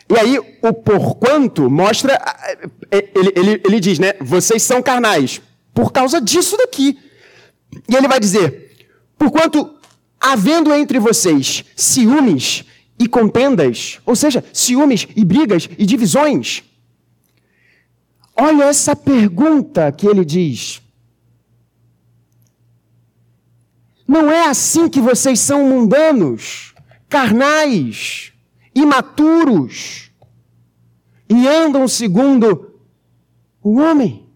E 0.10 0.18
aí, 0.18 0.38
o 0.62 0.74
porquanto 0.74 1.70
mostra. 1.70 2.20
Ele, 2.92 3.34
ele, 3.36 3.62
ele 3.66 3.80
diz, 3.80 3.98
né? 4.00 4.14
Vocês 4.22 4.62
são 4.64 4.82
carnais. 4.82 5.42
Por 5.74 5.92
causa 5.92 6.22
disso 6.22 6.56
daqui. 6.56 6.98
E 7.90 7.96
ele 7.96 8.08
vai 8.08 8.20
dizer: 8.20 8.88
Porquanto 9.18 9.76
havendo 10.20 10.74
entre 10.74 11.00
vocês 11.00 11.66
ciúmes 11.76 12.64
e 12.98 13.08
contendas, 13.08 14.00
ou 14.06 14.16
seja, 14.16 14.44
ciúmes 14.54 15.08
e 15.16 15.26
brigas 15.26 15.70
e 15.78 15.86
divisões. 15.86 16.64
Olha 18.36 18.66
essa 18.66 18.96
pergunta 18.96 19.92
que 19.92 20.08
ele 20.08 20.24
diz. 20.24 20.82
Não 24.08 24.32
é 24.32 24.48
assim 24.48 24.88
que 24.88 25.02
vocês 25.02 25.40
são 25.40 25.68
mundanos, 25.68 26.74
carnais, 27.10 28.34
imaturos 28.74 30.12
e 31.30 31.48
andam 31.48 31.88
segundo 31.88 32.80
o 33.62 33.80
homem. 33.80 34.30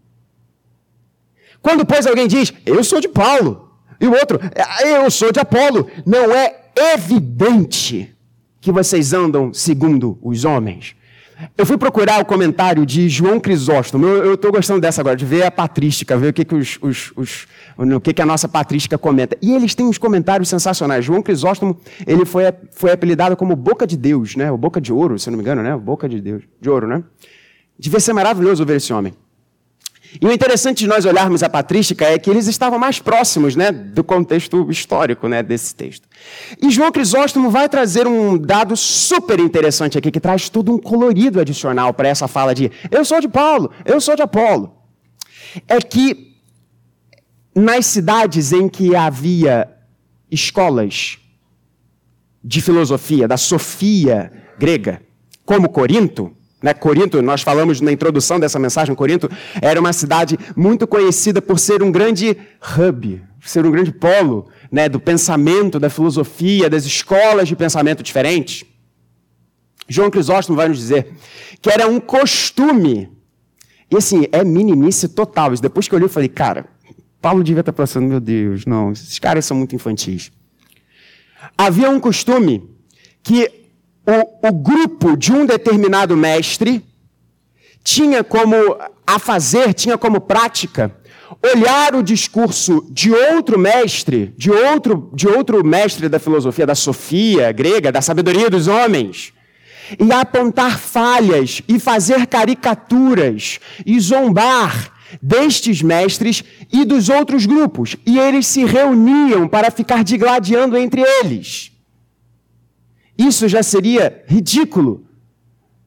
Quando, 1.61 1.85
pois, 1.85 2.07
alguém 2.07 2.27
diz, 2.27 2.53
eu 2.65 2.83
sou 2.83 2.99
de 2.99 3.07
Paulo, 3.07 3.69
e 3.99 4.07
o 4.07 4.11
outro, 4.11 4.39
eu 4.85 5.11
sou 5.11 5.31
de 5.31 5.39
Apolo. 5.39 5.89
Não 6.05 6.31
é 6.33 6.71
evidente 6.93 8.15
que 8.69 8.73
vocês 8.73 9.13
andam 9.13 9.51
segundo 9.51 10.19
os 10.21 10.45
homens? 10.45 10.95
Eu 11.57 11.65
fui 11.65 11.77
procurar 11.77 12.21
o 12.21 12.25
comentário 12.25 12.85
de 12.85 13.09
João 13.09 13.39
Crisóstomo. 13.39 14.05
Eu 14.05 14.35
estou 14.35 14.51
gostando 14.51 14.79
dessa 14.79 15.01
agora, 15.01 15.15
de 15.15 15.25
ver 15.25 15.43
a 15.43 15.49
patrística, 15.49 16.17
ver 16.17 16.27
o 16.27 16.33
que, 16.33 16.45
que, 16.45 16.53
os, 16.53 16.77
os, 16.81 17.13
os, 17.15 17.47
o 17.77 17.99
que, 17.99 18.13
que 18.13 18.21
a 18.21 18.25
nossa 18.25 18.47
patrística 18.47 18.97
comenta. 18.97 19.37
E 19.41 19.55
eles 19.55 19.73
têm 19.73 19.87
uns 19.87 19.97
comentários 19.97 20.49
sensacionais. 20.49 21.03
João 21.03 21.21
Crisóstomo 21.21 21.79
ele 22.05 22.25
foi, 22.25 22.43
foi 22.71 22.91
apelidado 22.91 23.35
como 23.35 23.55
Boca 23.55 23.87
de 23.87 23.97
Deus, 23.97 24.35
né? 24.35 24.51
O 24.51 24.57
Boca 24.57 24.79
de 24.79 24.93
Ouro, 24.93 25.17
se 25.17 25.31
não 25.31 25.37
me 25.37 25.43
engano, 25.43 25.63
né? 25.63 25.75
Boca 25.75 26.07
de 26.07 26.21
Deus, 26.21 26.43
de 26.61 26.69
ouro, 26.69 26.87
né? 26.87 27.03
Devia 27.77 27.99
ser 27.99 28.13
maravilhoso 28.13 28.65
ver 28.65 28.75
esse 28.75 28.91
homem. 28.93 29.13
E 30.19 30.25
o 30.25 30.31
interessante 30.31 30.79
de 30.79 30.87
nós 30.87 31.05
olharmos 31.05 31.43
a 31.43 31.49
patrística 31.49 32.05
é 32.05 32.17
que 32.17 32.29
eles 32.29 32.47
estavam 32.47 32.79
mais 32.79 32.99
próximos 32.99 33.55
né, 33.55 33.71
do 33.71 34.03
contexto 34.03 34.69
histórico 34.71 35.27
né, 35.27 35.43
desse 35.43 35.75
texto. 35.75 36.07
E 36.61 36.71
João 36.71 36.91
Crisóstomo 36.91 37.51
vai 37.51 37.69
trazer 37.69 38.07
um 38.07 38.37
dado 38.37 38.75
super 38.75 39.39
interessante 39.39 39.97
aqui, 39.97 40.09
que 40.09 40.19
traz 40.19 40.49
todo 40.49 40.73
um 40.73 40.79
colorido 40.79 41.39
adicional 41.39 41.93
para 41.93 42.07
essa 42.07 42.27
fala 42.27 42.55
de 42.55 42.71
eu 42.89 43.05
sou 43.05 43.21
de 43.21 43.27
Paulo, 43.27 43.71
eu 43.85 44.01
sou 44.01 44.15
de 44.15 44.23
Apolo. 44.23 44.73
É 45.67 45.79
que 45.79 46.35
nas 47.55 47.85
cidades 47.85 48.51
em 48.51 48.67
que 48.67 48.95
havia 48.95 49.69
escolas 50.31 51.19
de 52.43 52.61
filosofia, 52.61 53.27
da 53.27 53.37
sofia 53.37 54.31
grega, 54.57 55.01
como 55.45 55.69
Corinto, 55.69 56.35
né, 56.61 56.73
Corinto, 56.73 57.21
nós 57.21 57.41
falamos 57.41 57.79
na 57.79 57.91
introdução 57.91 58.39
dessa 58.39 58.59
mensagem, 58.59 58.93
Corinto 58.93 59.29
era 59.61 59.79
uma 59.79 59.93
cidade 59.93 60.37
muito 60.55 60.85
conhecida 60.85 61.41
por 61.41 61.57
ser 61.57 61.81
um 61.81 61.91
grande 61.91 62.37
hub, 62.77 63.21
ser 63.41 63.65
um 63.65 63.71
grande 63.71 63.91
polo 63.91 64.49
né, 64.71 64.89
do 64.89 64.99
pensamento, 64.99 65.79
da 65.79 65.89
filosofia, 65.89 66.69
das 66.69 66.85
escolas 66.85 67.47
de 67.47 67.55
pensamento 67.55 68.03
diferentes. 68.03 68.65
João 69.87 70.11
Crisóstomo 70.11 70.57
vai 70.57 70.67
nos 70.67 70.77
dizer 70.77 71.13
que 71.61 71.69
era 71.69 71.87
um 71.87 71.99
costume, 71.99 73.09
e 73.89 73.97
assim, 73.97 74.27
é 74.31 74.43
meninice 74.43 75.09
total. 75.09 75.51
Depois 75.55 75.87
que 75.87 75.95
eu 75.95 75.99
li, 75.99 76.05
eu 76.05 76.09
falei, 76.09 76.29
cara, 76.29 76.65
Paulo 77.21 77.43
devia 77.43 77.61
estar 77.61 77.73
pensando, 77.73 78.07
meu 78.07 78.19
Deus, 78.19 78.65
não, 78.65 78.91
esses 78.91 79.17
caras 79.17 79.45
são 79.45 79.57
muito 79.57 79.75
infantis. 79.75 80.31
Havia 81.57 81.89
um 81.89 81.99
costume 81.99 82.69
que 83.23 83.58
o, 84.09 84.47
o 84.47 84.51
grupo 84.51 85.15
de 85.15 85.31
um 85.31 85.45
determinado 85.45 86.17
mestre 86.17 86.83
tinha 87.83 88.23
como 88.23 88.55
a 89.05 89.19
fazer, 89.19 89.73
tinha 89.73 89.97
como 89.97 90.19
prática 90.19 90.91
olhar 91.53 91.95
o 91.95 92.03
discurso 92.03 92.85
de 92.89 93.11
outro 93.11 93.57
mestre, 93.57 94.33
de 94.35 94.51
outro, 94.51 95.11
de 95.13 95.27
outro 95.27 95.63
mestre 95.65 96.09
da 96.09 96.19
filosofia, 96.19 96.65
da 96.65 96.75
sofia 96.75 97.51
grega, 97.51 97.91
da 97.91 98.01
sabedoria 98.01 98.49
dos 98.49 98.67
homens, 98.67 99.31
e 99.99 100.11
apontar 100.11 100.77
falhas 100.79 101.61
e 101.67 101.79
fazer 101.79 102.27
caricaturas 102.27 103.59
e 103.85 103.99
zombar 103.99 104.91
destes 105.21 105.81
mestres 105.81 106.43
e 106.71 106.83
dos 106.83 107.09
outros 107.09 107.45
grupos. 107.45 107.95
E 108.05 108.19
eles 108.19 108.45
se 108.45 108.65
reuniam 108.65 109.47
para 109.47 109.71
ficar 109.71 110.03
digladiando 110.03 110.77
entre 110.77 111.01
eles. 111.01 111.71
Isso 113.19 113.49
já 113.49 113.61
seria 113.61 114.23
ridículo 114.27 115.05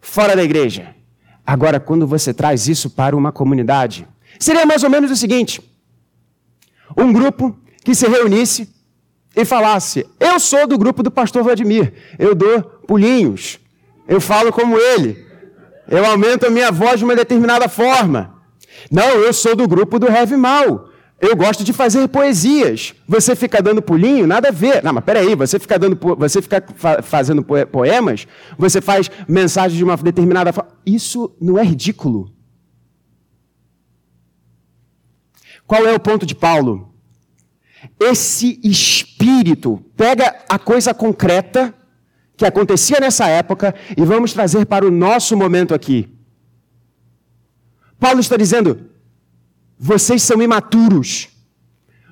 fora 0.02 0.36
da 0.36 0.44
igreja. 0.44 0.94
Agora, 1.46 1.80
quando 1.80 2.06
você 2.06 2.34
traz 2.34 2.68
isso 2.68 2.90
para 2.90 3.16
uma 3.16 3.32
comunidade, 3.32 4.06
seria 4.38 4.66
mais 4.66 4.84
ou 4.84 4.90
menos 4.90 5.10
o 5.10 5.16
seguinte: 5.16 5.62
um 6.94 7.10
grupo 7.10 7.56
que 7.82 7.94
se 7.94 8.06
reunisse 8.06 8.68
e 9.34 9.46
falasse: 9.46 10.06
Eu 10.20 10.38
sou 10.38 10.66
do 10.66 10.76
grupo 10.76 11.02
do 11.02 11.10
pastor 11.10 11.42
Vladimir, 11.42 11.94
eu 12.18 12.34
dou 12.34 12.60
pulinhos, 12.86 13.58
eu 14.06 14.20
falo 14.20 14.52
como 14.52 14.76
ele, 14.76 15.26
eu 15.88 16.04
aumento 16.04 16.46
a 16.46 16.50
minha 16.50 16.70
voz 16.70 16.98
de 16.98 17.04
uma 17.06 17.16
determinada 17.16 17.66
forma. 17.66 18.42
Não, 18.90 19.08
eu 19.08 19.32
sou 19.32 19.56
do 19.56 19.66
grupo 19.66 19.98
do 19.98 20.06
Heavy 20.06 20.36
Mal, 20.36 20.90
eu 21.22 21.36
gosto 21.36 21.62
de 21.62 21.72
fazer 21.72 22.08
poesias. 22.08 22.96
Você 23.06 23.36
fica 23.36 23.62
dando 23.62 23.80
pulinho, 23.80 24.26
nada 24.26 24.48
a 24.48 24.50
ver. 24.50 24.82
Não, 24.82 24.92
mas 24.92 25.04
peraí, 25.04 25.36
você 25.36 25.56
fica, 25.56 25.78
dando, 25.78 25.96
você 26.18 26.42
fica 26.42 26.60
fazendo 27.00 27.44
poemas, 27.44 28.26
você 28.58 28.80
faz 28.80 29.08
mensagens 29.28 29.78
de 29.78 29.84
uma 29.84 29.96
determinada 29.96 30.52
forma. 30.52 30.72
Isso 30.84 31.32
não 31.40 31.56
é 31.56 31.62
ridículo. 31.62 32.34
Qual 35.64 35.86
é 35.86 35.94
o 35.94 36.00
ponto 36.00 36.26
de 36.26 36.34
Paulo? 36.34 36.92
Esse 38.00 38.60
espírito 38.64 39.80
pega 39.96 40.44
a 40.48 40.58
coisa 40.58 40.92
concreta 40.92 41.72
que 42.36 42.44
acontecia 42.44 42.98
nessa 42.98 43.28
época 43.28 43.72
e 43.96 44.04
vamos 44.04 44.32
trazer 44.32 44.66
para 44.66 44.84
o 44.84 44.90
nosso 44.90 45.36
momento 45.36 45.72
aqui. 45.72 46.12
Paulo 48.00 48.18
está 48.18 48.36
dizendo: 48.36 48.90
vocês 49.90 50.22
são 50.22 50.40
imaturos. 50.40 51.28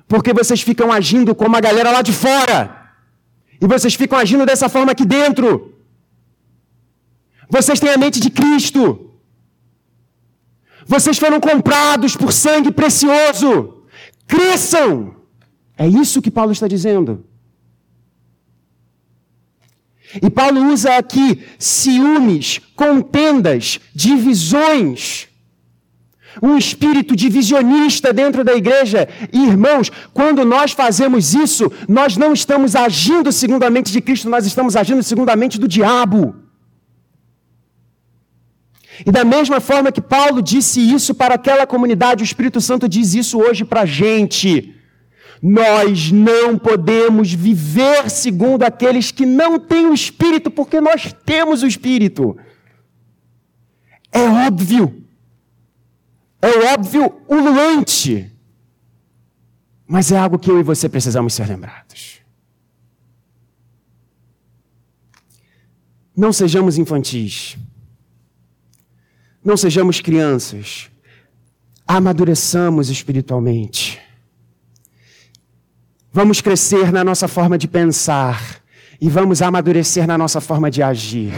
Porque 0.05 0.33
vocês 0.33 0.61
ficam 0.61 0.91
agindo 0.91 1.33
como 1.33 1.55
a 1.55 1.61
galera 1.61 1.89
lá 1.89 2.01
de 2.01 2.11
fora. 2.11 2.59
E 3.61 3.65
vocês 3.65 3.93
ficam 3.95 4.19
agindo 4.19 4.45
dessa 4.45 4.67
forma 4.67 4.91
aqui 4.91 5.05
dentro. 5.05 5.73
Vocês 7.49 7.79
têm 7.79 7.91
a 7.91 7.97
mente 7.97 8.19
de 8.19 8.29
Cristo. 8.29 8.83
Vocês 10.85 11.17
foram 11.17 11.39
comprados 11.39 12.17
por 12.17 12.33
sangue 12.33 12.71
precioso. 12.71 13.85
Cresçam. 14.27 15.15
É 15.77 15.87
isso 15.87 16.21
que 16.21 16.29
Paulo 16.29 16.51
está 16.51 16.67
dizendo. 16.67 17.25
E 20.21 20.29
Paulo 20.29 20.73
usa 20.73 20.97
aqui 20.97 21.47
ciúmes, 21.57 22.59
contendas, 22.75 23.79
divisões. 23.95 25.30
Um 26.41 26.57
espírito 26.57 27.15
divisionista 27.15 28.13
dentro 28.13 28.43
da 28.43 28.53
igreja. 28.53 29.09
Irmãos, 29.33 29.91
quando 30.13 30.45
nós 30.45 30.71
fazemos 30.71 31.33
isso, 31.33 31.71
nós 31.87 32.15
não 32.15 32.33
estamos 32.33 32.75
agindo 32.75 33.31
segundo 33.31 33.63
a 33.63 33.69
mente 33.69 33.91
de 33.91 34.01
Cristo, 34.01 34.29
nós 34.29 34.45
estamos 34.45 34.75
agindo 34.75 35.01
segundo 35.01 35.29
a 35.29 35.35
mente 35.35 35.59
do 35.59 35.67
diabo. 35.67 36.35
E 39.05 39.11
da 39.11 39.23
mesma 39.23 39.59
forma 39.59 39.91
que 39.91 40.01
Paulo 40.01 40.41
disse 40.41 40.79
isso 40.79 41.15
para 41.15 41.35
aquela 41.35 41.65
comunidade, 41.65 42.23
o 42.23 42.25
Espírito 42.25 42.61
Santo 42.61 42.87
diz 42.87 43.13
isso 43.13 43.39
hoje 43.39 43.65
para 43.65 43.81
a 43.81 43.85
gente. 43.85 44.75
Nós 45.41 46.11
não 46.11 46.57
podemos 46.57 47.33
viver 47.33 48.09
segundo 48.09 48.63
aqueles 48.63 49.09
que 49.11 49.25
não 49.25 49.57
têm 49.57 49.87
o 49.87 49.93
Espírito, 49.93 50.51
porque 50.51 50.79
nós 50.79 51.15
temos 51.25 51.63
o 51.63 51.67
Espírito. 51.67 52.37
É 54.11 54.21
óbvio. 54.47 55.00
É 56.41 56.73
óbvio 56.73 57.21
ululante. 57.27 58.31
Mas 59.87 60.11
é 60.11 60.17
algo 60.17 60.39
que 60.39 60.49
eu 60.49 60.59
e 60.59 60.63
você 60.63 60.89
precisamos 60.89 61.33
ser 61.33 61.47
lembrados. 61.47 62.21
Não 66.15 66.33
sejamos 66.33 66.77
infantis. 66.77 67.57
Não 69.43 69.57
sejamos 69.57 70.01
crianças. 70.01 70.89
Amadureçamos 71.87 72.89
espiritualmente. 72.89 73.99
Vamos 76.13 76.41
crescer 76.41 76.91
na 76.91 77.03
nossa 77.03 77.27
forma 77.27 77.57
de 77.57 77.67
pensar 77.67 78.61
e 78.99 79.09
vamos 79.09 79.41
amadurecer 79.41 80.05
na 80.05 80.17
nossa 80.17 80.41
forma 80.41 80.69
de 80.69 80.83
agir. 80.83 81.33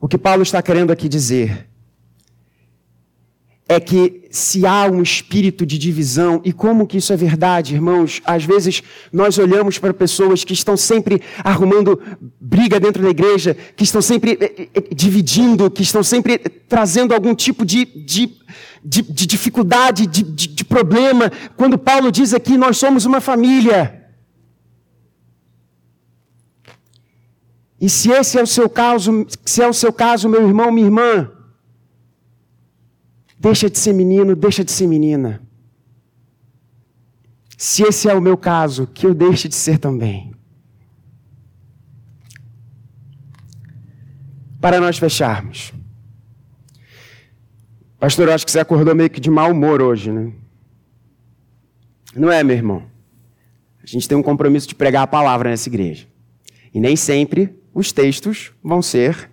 O 0.00 0.08
que 0.08 0.16
Paulo 0.16 0.42
está 0.42 0.62
querendo 0.62 0.90
aqui 0.90 1.08
dizer 1.08 1.66
é 3.68 3.78
que 3.78 4.26
se 4.32 4.66
há 4.66 4.86
um 4.86 5.00
espírito 5.00 5.64
de 5.64 5.78
divisão, 5.78 6.40
e 6.44 6.52
como 6.52 6.88
que 6.88 6.96
isso 6.96 7.12
é 7.12 7.16
verdade, 7.16 7.74
irmãos? 7.74 8.20
Às 8.24 8.44
vezes 8.44 8.82
nós 9.12 9.38
olhamos 9.38 9.78
para 9.78 9.94
pessoas 9.94 10.42
que 10.42 10.54
estão 10.54 10.76
sempre 10.76 11.22
arrumando 11.44 12.00
briga 12.40 12.80
dentro 12.80 13.00
da 13.00 13.10
igreja, 13.10 13.56
que 13.76 13.84
estão 13.84 14.02
sempre 14.02 14.36
eh, 14.40 14.68
eh, 14.74 14.82
dividindo, 14.92 15.70
que 15.70 15.82
estão 15.82 16.02
sempre 16.02 16.38
trazendo 16.38 17.14
algum 17.14 17.32
tipo 17.32 17.64
de, 17.64 17.84
de, 17.84 18.32
de, 18.84 19.02
de 19.02 19.26
dificuldade, 19.26 20.06
de, 20.06 20.24
de 20.24 20.64
problema, 20.64 21.30
quando 21.56 21.78
Paulo 21.78 22.10
diz 22.10 22.34
aqui: 22.34 22.56
nós 22.56 22.76
somos 22.76 23.04
uma 23.04 23.20
família. 23.20 23.99
E 27.80 27.88
se 27.88 28.10
esse 28.10 28.38
é 28.38 28.42
o 28.42 28.46
seu 28.46 28.68
caso, 28.68 29.26
se 29.44 29.62
é 29.62 29.68
o 29.68 29.72
seu 29.72 29.92
caso, 29.92 30.28
meu 30.28 30.46
irmão, 30.46 30.70
minha 30.70 30.86
irmã, 30.86 31.30
Deixa 33.40 33.70
de 33.70 33.78
ser 33.78 33.94
menino, 33.94 34.36
deixa 34.36 34.62
de 34.62 34.70
ser 34.70 34.86
menina. 34.86 35.40
Se 37.56 37.82
esse 37.82 38.06
é 38.06 38.12
o 38.12 38.20
meu 38.20 38.36
caso, 38.36 38.86
que 38.86 39.06
eu 39.06 39.14
deixe 39.14 39.48
de 39.48 39.54
ser 39.54 39.78
também. 39.78 40.34
Para 44.60 44.78
nós 44.78 44.98
fecharmos. 44.98 45.72
Pastor, 47.98 48.28
eu 48.28 48.34
acho 48.34 48.44
que 48.44 48.52
você 48.52 48.60
acordou 48.60 48.94
meio 48.94 49.08
que 49.08 49.20
de 49.20 49.30
mau 49.30 49.52
humor 49.52 49.80
hoje, 49.80 50.12
né? 50.12 50.34
Não 52.14 52.30
é, 52.30 52.44
meu 52.44 52.56
irmão? 52.56 52.82
A 53.82 53.86
gente 53.86 54.06
tem 54.06 54.18
um 54.18 54.22
compromisso 54.22 54.68
de 54.68 54.74
pregar 54.74 55.04
a 55.04 55.06
palavra 55.06 55.48
nessa 55.48 55.66
igreja. 55.66 56.06
E 56.74 56.78
nem 56.78 56.94
sempre 56.94 57.58
os 57.72 57.92
textos 57.92 58.52
vão 58.62 58.82
ser, 58.82 59.30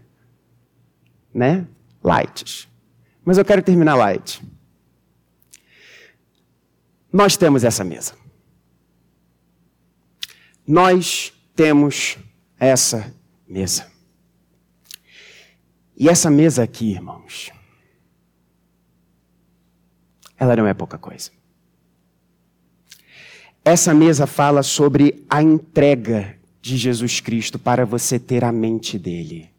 né, 1.34 1.68
lights. 2.04 2.68
Mas 3.26 3.38
eu 3.38 3.46
quero 3.46 3.62
terminar 3.62 3.96
light. 3.96 4.42
Nós 7.12 7.36
temos 7.36 7.64
essa 7.64 7.84
mesa. 7.84 8.14
Nós 10.66 11.34
temos 11.56 12.18
essa 12.60 13.14
mesa. 13.48 13.90
E 15.96 16.08
essa 16.08 16.30
mesa 16.30 16.64
aqui, 16.64 16.92
irmãos, 16.92 17.52
ela 20.38 20.56
não 20.56 20.68
é 20.68 20.74
pouca 20.74 20.98
coisa. 20.98 21.32
Essa 23.66 23.94
mesa 23.94 24.28
fala 24.28 24.62
sobre 24.64 25.26
a 25.30 25.42
entrega 25.42 26.37
de 26.68 26.78
Jesus 26.78 27.22
Cristo 27.22 27.58
para 27.58 27.86
você 27.86 28.20
ter 28.20 28.44
a 28.44 28.52
mente 28.52 29.00
dele. 29.00 29.50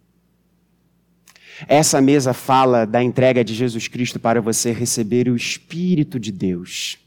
Essa 1.67 2.01
mesa 2.01 2.35
fala 2.35 2.85
da 2.85 3.03
entrega 3.03 3.43
de 3.43 3.55
Jesus 3.55 3.89
Cristo 3.89 4.21
para 4.21 4.41
você 4.41 4.73
receber 4.73 5.29
o 5.29 5.35
Espírito 5.35 6.21
de 6.21 6.31
Deus. 6.31 6.99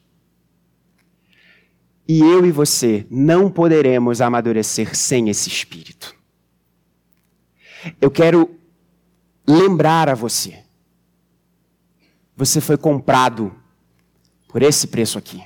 E 2.07 2.19
eu 2.19 2.45
e 2.45 2.51
você 2.51 3.05
não 3.09 3.49
poderemos 3.49 4.19
amadurecer 4.19 4.95
sem 4.95 5.29
esse 5.29 5.47
Espírito. 5.47 6.15
Eu 8.01 8.11
quero 8.11 8.49
lembrar 9.47 10.09
a 10.09 10.15
você. 10.15 10.63
Você 12.35 12.59
foi 12.59 12.75
comprado 12.75 13.55
por 14.47 14.61
esse 14.61 14.87
preço 14.87 15.17
aqui. 15.17 15.41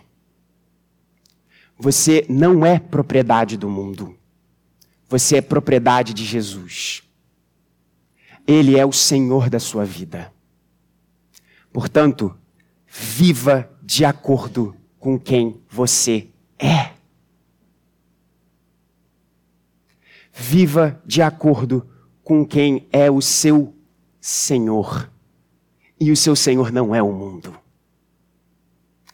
Você 1.78 2.26
não 2.30 2.66
é 2.66 2.80
propriedade 2.80 3.58
do 3.58 3.70
mundo. 3.70 4.18
Você 5.08 5.38
é 5.38 5.42
propriedade 5.42 6.14
de 6.14 6.26
Jesus. 6.26 7.04
Ele 8.48 8.78
é 8.78 8.86
o 8.86 8.92
Senhor 8.92 9.50
da 9.50 9.60
sua 9.60 9.86
vida. 9.86 10.32
Portanto, 11.72 12.36
viva 12.88 13.70
de 13.82 14.06
acordo 14.06 14.76
com 15.00 15.20
quem 15.20 15.62
você 15.70 16.28
é. 16.58 16.94
Viva 20.32 21.02
de 21.06 21.22
acordo 21.22 21.88
com 22.24 22.46
quem 22.46 22.88
é 22.92 23.10
o 23.10 23.22
seu 23.22 23.74
Senhor. 24.20 25.10
E 26.00 26.12
o 26.12 26.18
seu 26.18 26.36
Senhor 26.36 26.72
não 26.72 26.94
é 26.94 27.02
o 27.02 27.12
mundo, 27.12 27.58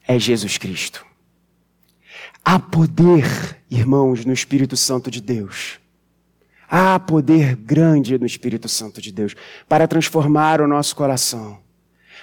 é 0.08 0.18
Jesus 0.18 0.58
Cristo. 0.58 1.06
Há 2.44 2.60
poder, 2.60 3.62
irmãos, 3.70 4.26
no 4.26 4.34
Espírito 4.34 4.76
Santo 4.76 5.12
de 5.12 5.22
Deus 5.22 5.82
Há 6.74 6.98
poder 6.98 7.58
grande 7.58 8.18
no 8.18 8.26
Espírito 8.26 8.70
Santo 8.70 9.02
de 9.02 9.12
Deus 9.12 9.36
para 9.68 9.86
transformar 9.90 10.62
o 10.62 10.68
nosso 10.70 10.96
coração, 10.96 11.60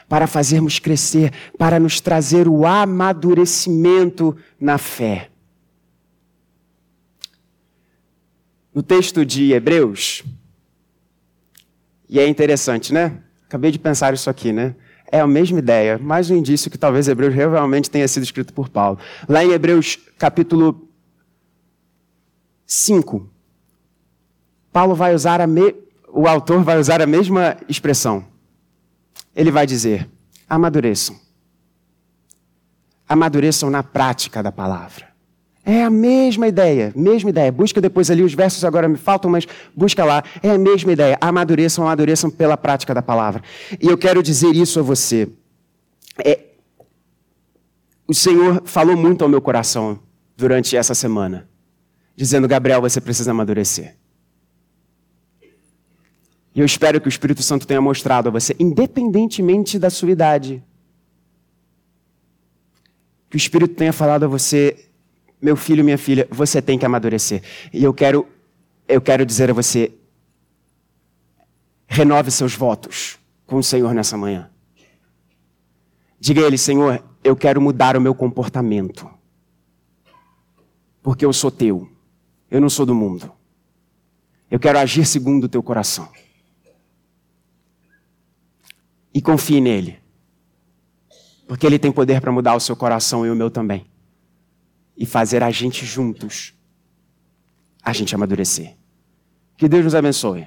para 0.08 0.26
fazermos 0.26 0.78
crescer, 0.78 1.34
para 1.58 1.78
nos 1.78 2.00
trazer 2.00 2.48
o 2.48 2.64
amadurecimento 2.64 4.34
na 4.58 4.78
fé. 4.78 5.28
No 8.74 8.82
texto 8.82 9.22
de 9.22 9.52
Hebreus, 9.52 10.24
e 12.08 12.18
é 12.18 12.26
interessante, 12.26 12.90
né? 12.90 13.22
Acabei 13.46 13.70
de 13.70 13.78
pensar 13.78 14.14
isso 14.14 14.30
aqui, 14.30 14.50
né? 14.50 14.74
É 15.10 15.20
a 15.20 15.26
mesma 15.26 15.58
ideia, 15.58 15.98
mais 15.98 16.30
um 16.30 16.36
indício 16.36 16.70
que 16.70 16.76
talvez 16.76 17.08
Hebreus 17.08 17.34
realmente 17.34 17.90
tenha 17.90 18.06
sido 18.06 18.22
escrito 18.22 18.52
por 18.52 18.68
Paulo. 18.68 18.98
Lá 19.26 19.42
em 19.42 19.52
Hebreus 19.52 19.98
capítulo 20.18 20.86
5, 22.66 23.26
Paulo 24.70 24.94
vai 24.94 25.14
usar 25.14 25.40
a 25.40 25.46
me... 25.46 25.74
o 26.08 26.28
autor 26.28 26.62
vai 26.62 26.78
usar 26.78 27.00
a 27.00 27.06
mesma 27.06 27.56
expressão. 27.68 28.26
Ele 29.34 29.50
vai 29.50 29.66
dizer: 29.66 30.08
amadureçam. 30.46 31.18
Amadureçam 33.08 33.70
na 33.70 33.82
prática 33.82 34.42
da 34.42 34.52
palavra. 34.52 35.07
É 35.70 35.84
a 35.84 35.90
mesma 35.90 36.48
ideia, 36.48 36.94
mesma 36.96 37.28
ideia. 37.28 37.52
Busca 37.52 37.78
depois 37.78 38.10
ali, 38.10 38.22
os 38.22 38.32
versos 38.32 38.64
agora 38.64 38.88
me 38.88 38.96
faltam, 38.96 39.30
mas 39.30 39.46
busca 39.76 40.02
lá. 40.02 40.24
É 40.42 40.48
a 40.48 40.56
mesma 40.56 40.92
ideia. 40.92 41.18
Amadureçam, 41.20 41.84
amadureçam 41.84 42.30
pela 42.30 42.56
prática 42.56 42.94
da 42.94 43.02
palavra. 43.02 43.42
E 43.78 43.86
eu 43.86 43.98
quero 43.98 44.22
dizer 44.22 44.56
isso 44.56 44.80
a 44.80 44.82
você. 44.82 45.28
É... 46.24 46.40
O 48.06 48.14
Senhor 48.14 48.62
falou 48.64 48.96
muito 48.96 49.22
ao 49.22 49.28
meu 49.28 49.42
coração 49.42 50.00
durante 50.34 50.74
essa 50.74 50.94
semana, 50.94 51.46
dizendo: 52.16 52.48
Gabriel, 52.48 52.80
você 52.80 52.98
precisa 52.98 53.32
amadurecer. 53.32 53.94
E 56.54 56.60
eu 56.60 56.64
espero 56.64 56.98
que 56.98 57.08
o 57.08 57.10
Espírito 57.10 57.42
Santo 57.42 57.66
tenha 57.66 57.82
mostrado 57.82 58.30
a 58.30 58.32
você, 58.32 58.56
independentemente 58.58 59.78
da 59.78 59.90
sua 59.90 60.10
idade, 60.10 60.64
que 63.28 63.36
o 63.36 63.38
Espírito 63.38 63.74
tenha 63.74 63.92
falado 63.92 64.24
a 64.24 64.28
você, 64.28 64.87
meu 65.40 65.56
filho, 65.56 65.84
minha 65.84 65.98
filha, 65.98 66.26
você 66.30 66.60
tem 66.60 66.78
que 66.78 66.86
amadurecer. 66.86 67.42
E 67.72 67.82
eu 67.84 67.94
quero 67.94 68.26
eu 68.88 69.00
quero 69.00 69.24
dizer 69.26 69.50
a 69.50 69.52
você: 69.52 69.92
renove 71.86 72.30
seus 72.30 72.54
votos 72.54 73.18
com 73.46 73.56
o 73.56 73.62
Senhor 73.62 73.94
nessa 73.94 74.16
manhã. 74.16 74.50
Diga 76.18 76.40
a 76.40 76.46
Ele, 76.46 76.58
Senhor, 76.58 77.04
eu 77.22 77.36
quero 77.36 77.60
mudar 77.60 77.96
o 77.96 78.00
meu 78.00 78.14
comportamento. 78.14 79.08
Porque 81.02 81.24
eu 81.24 81.32
sou 81.32 81.50
teu, 81.50 81.88
eu 82.50 82.60
não 82.60 82.68
sou 82.68 82.84
do 82.84 82.94
mundo. 82.94 83.32
Eu 84.50 84.58
quero 84.58 84.78
agir 84.78 85.04
segundo 85.04 85.44
o 85.44 85.48
teu 85.48 85.62
coração. 85.62 86.08
E 89.12 89.20
confie 89.20 89.60
nele. 89.60 89.98
Porque 91.46 91.66
ele 91.66 91.78
tem 91.78 91.92
poder 91.92 92.20
para 92.20 92.32
mudar 92.32 92.54
o 92.54 92.60
seu 92.60 92.74
coração 92.74 93.26
e 93.26 93.30
o 93.30 93.36
meu 93.36 93.50
também. 93.50 93.86
E 94.98 95.06
fazer 95.06 95.42
a 95.42 95.50
gente 95.50 95.86
juntos, 95.86 96.52
a 97.82 97.92
gente 97.92 98.14
amadurecer. 98.14 98.76
Que 99.56 99.68
Deus 99.68 99.84
nos 99.84 99.94
abençoe. 99.94 100.46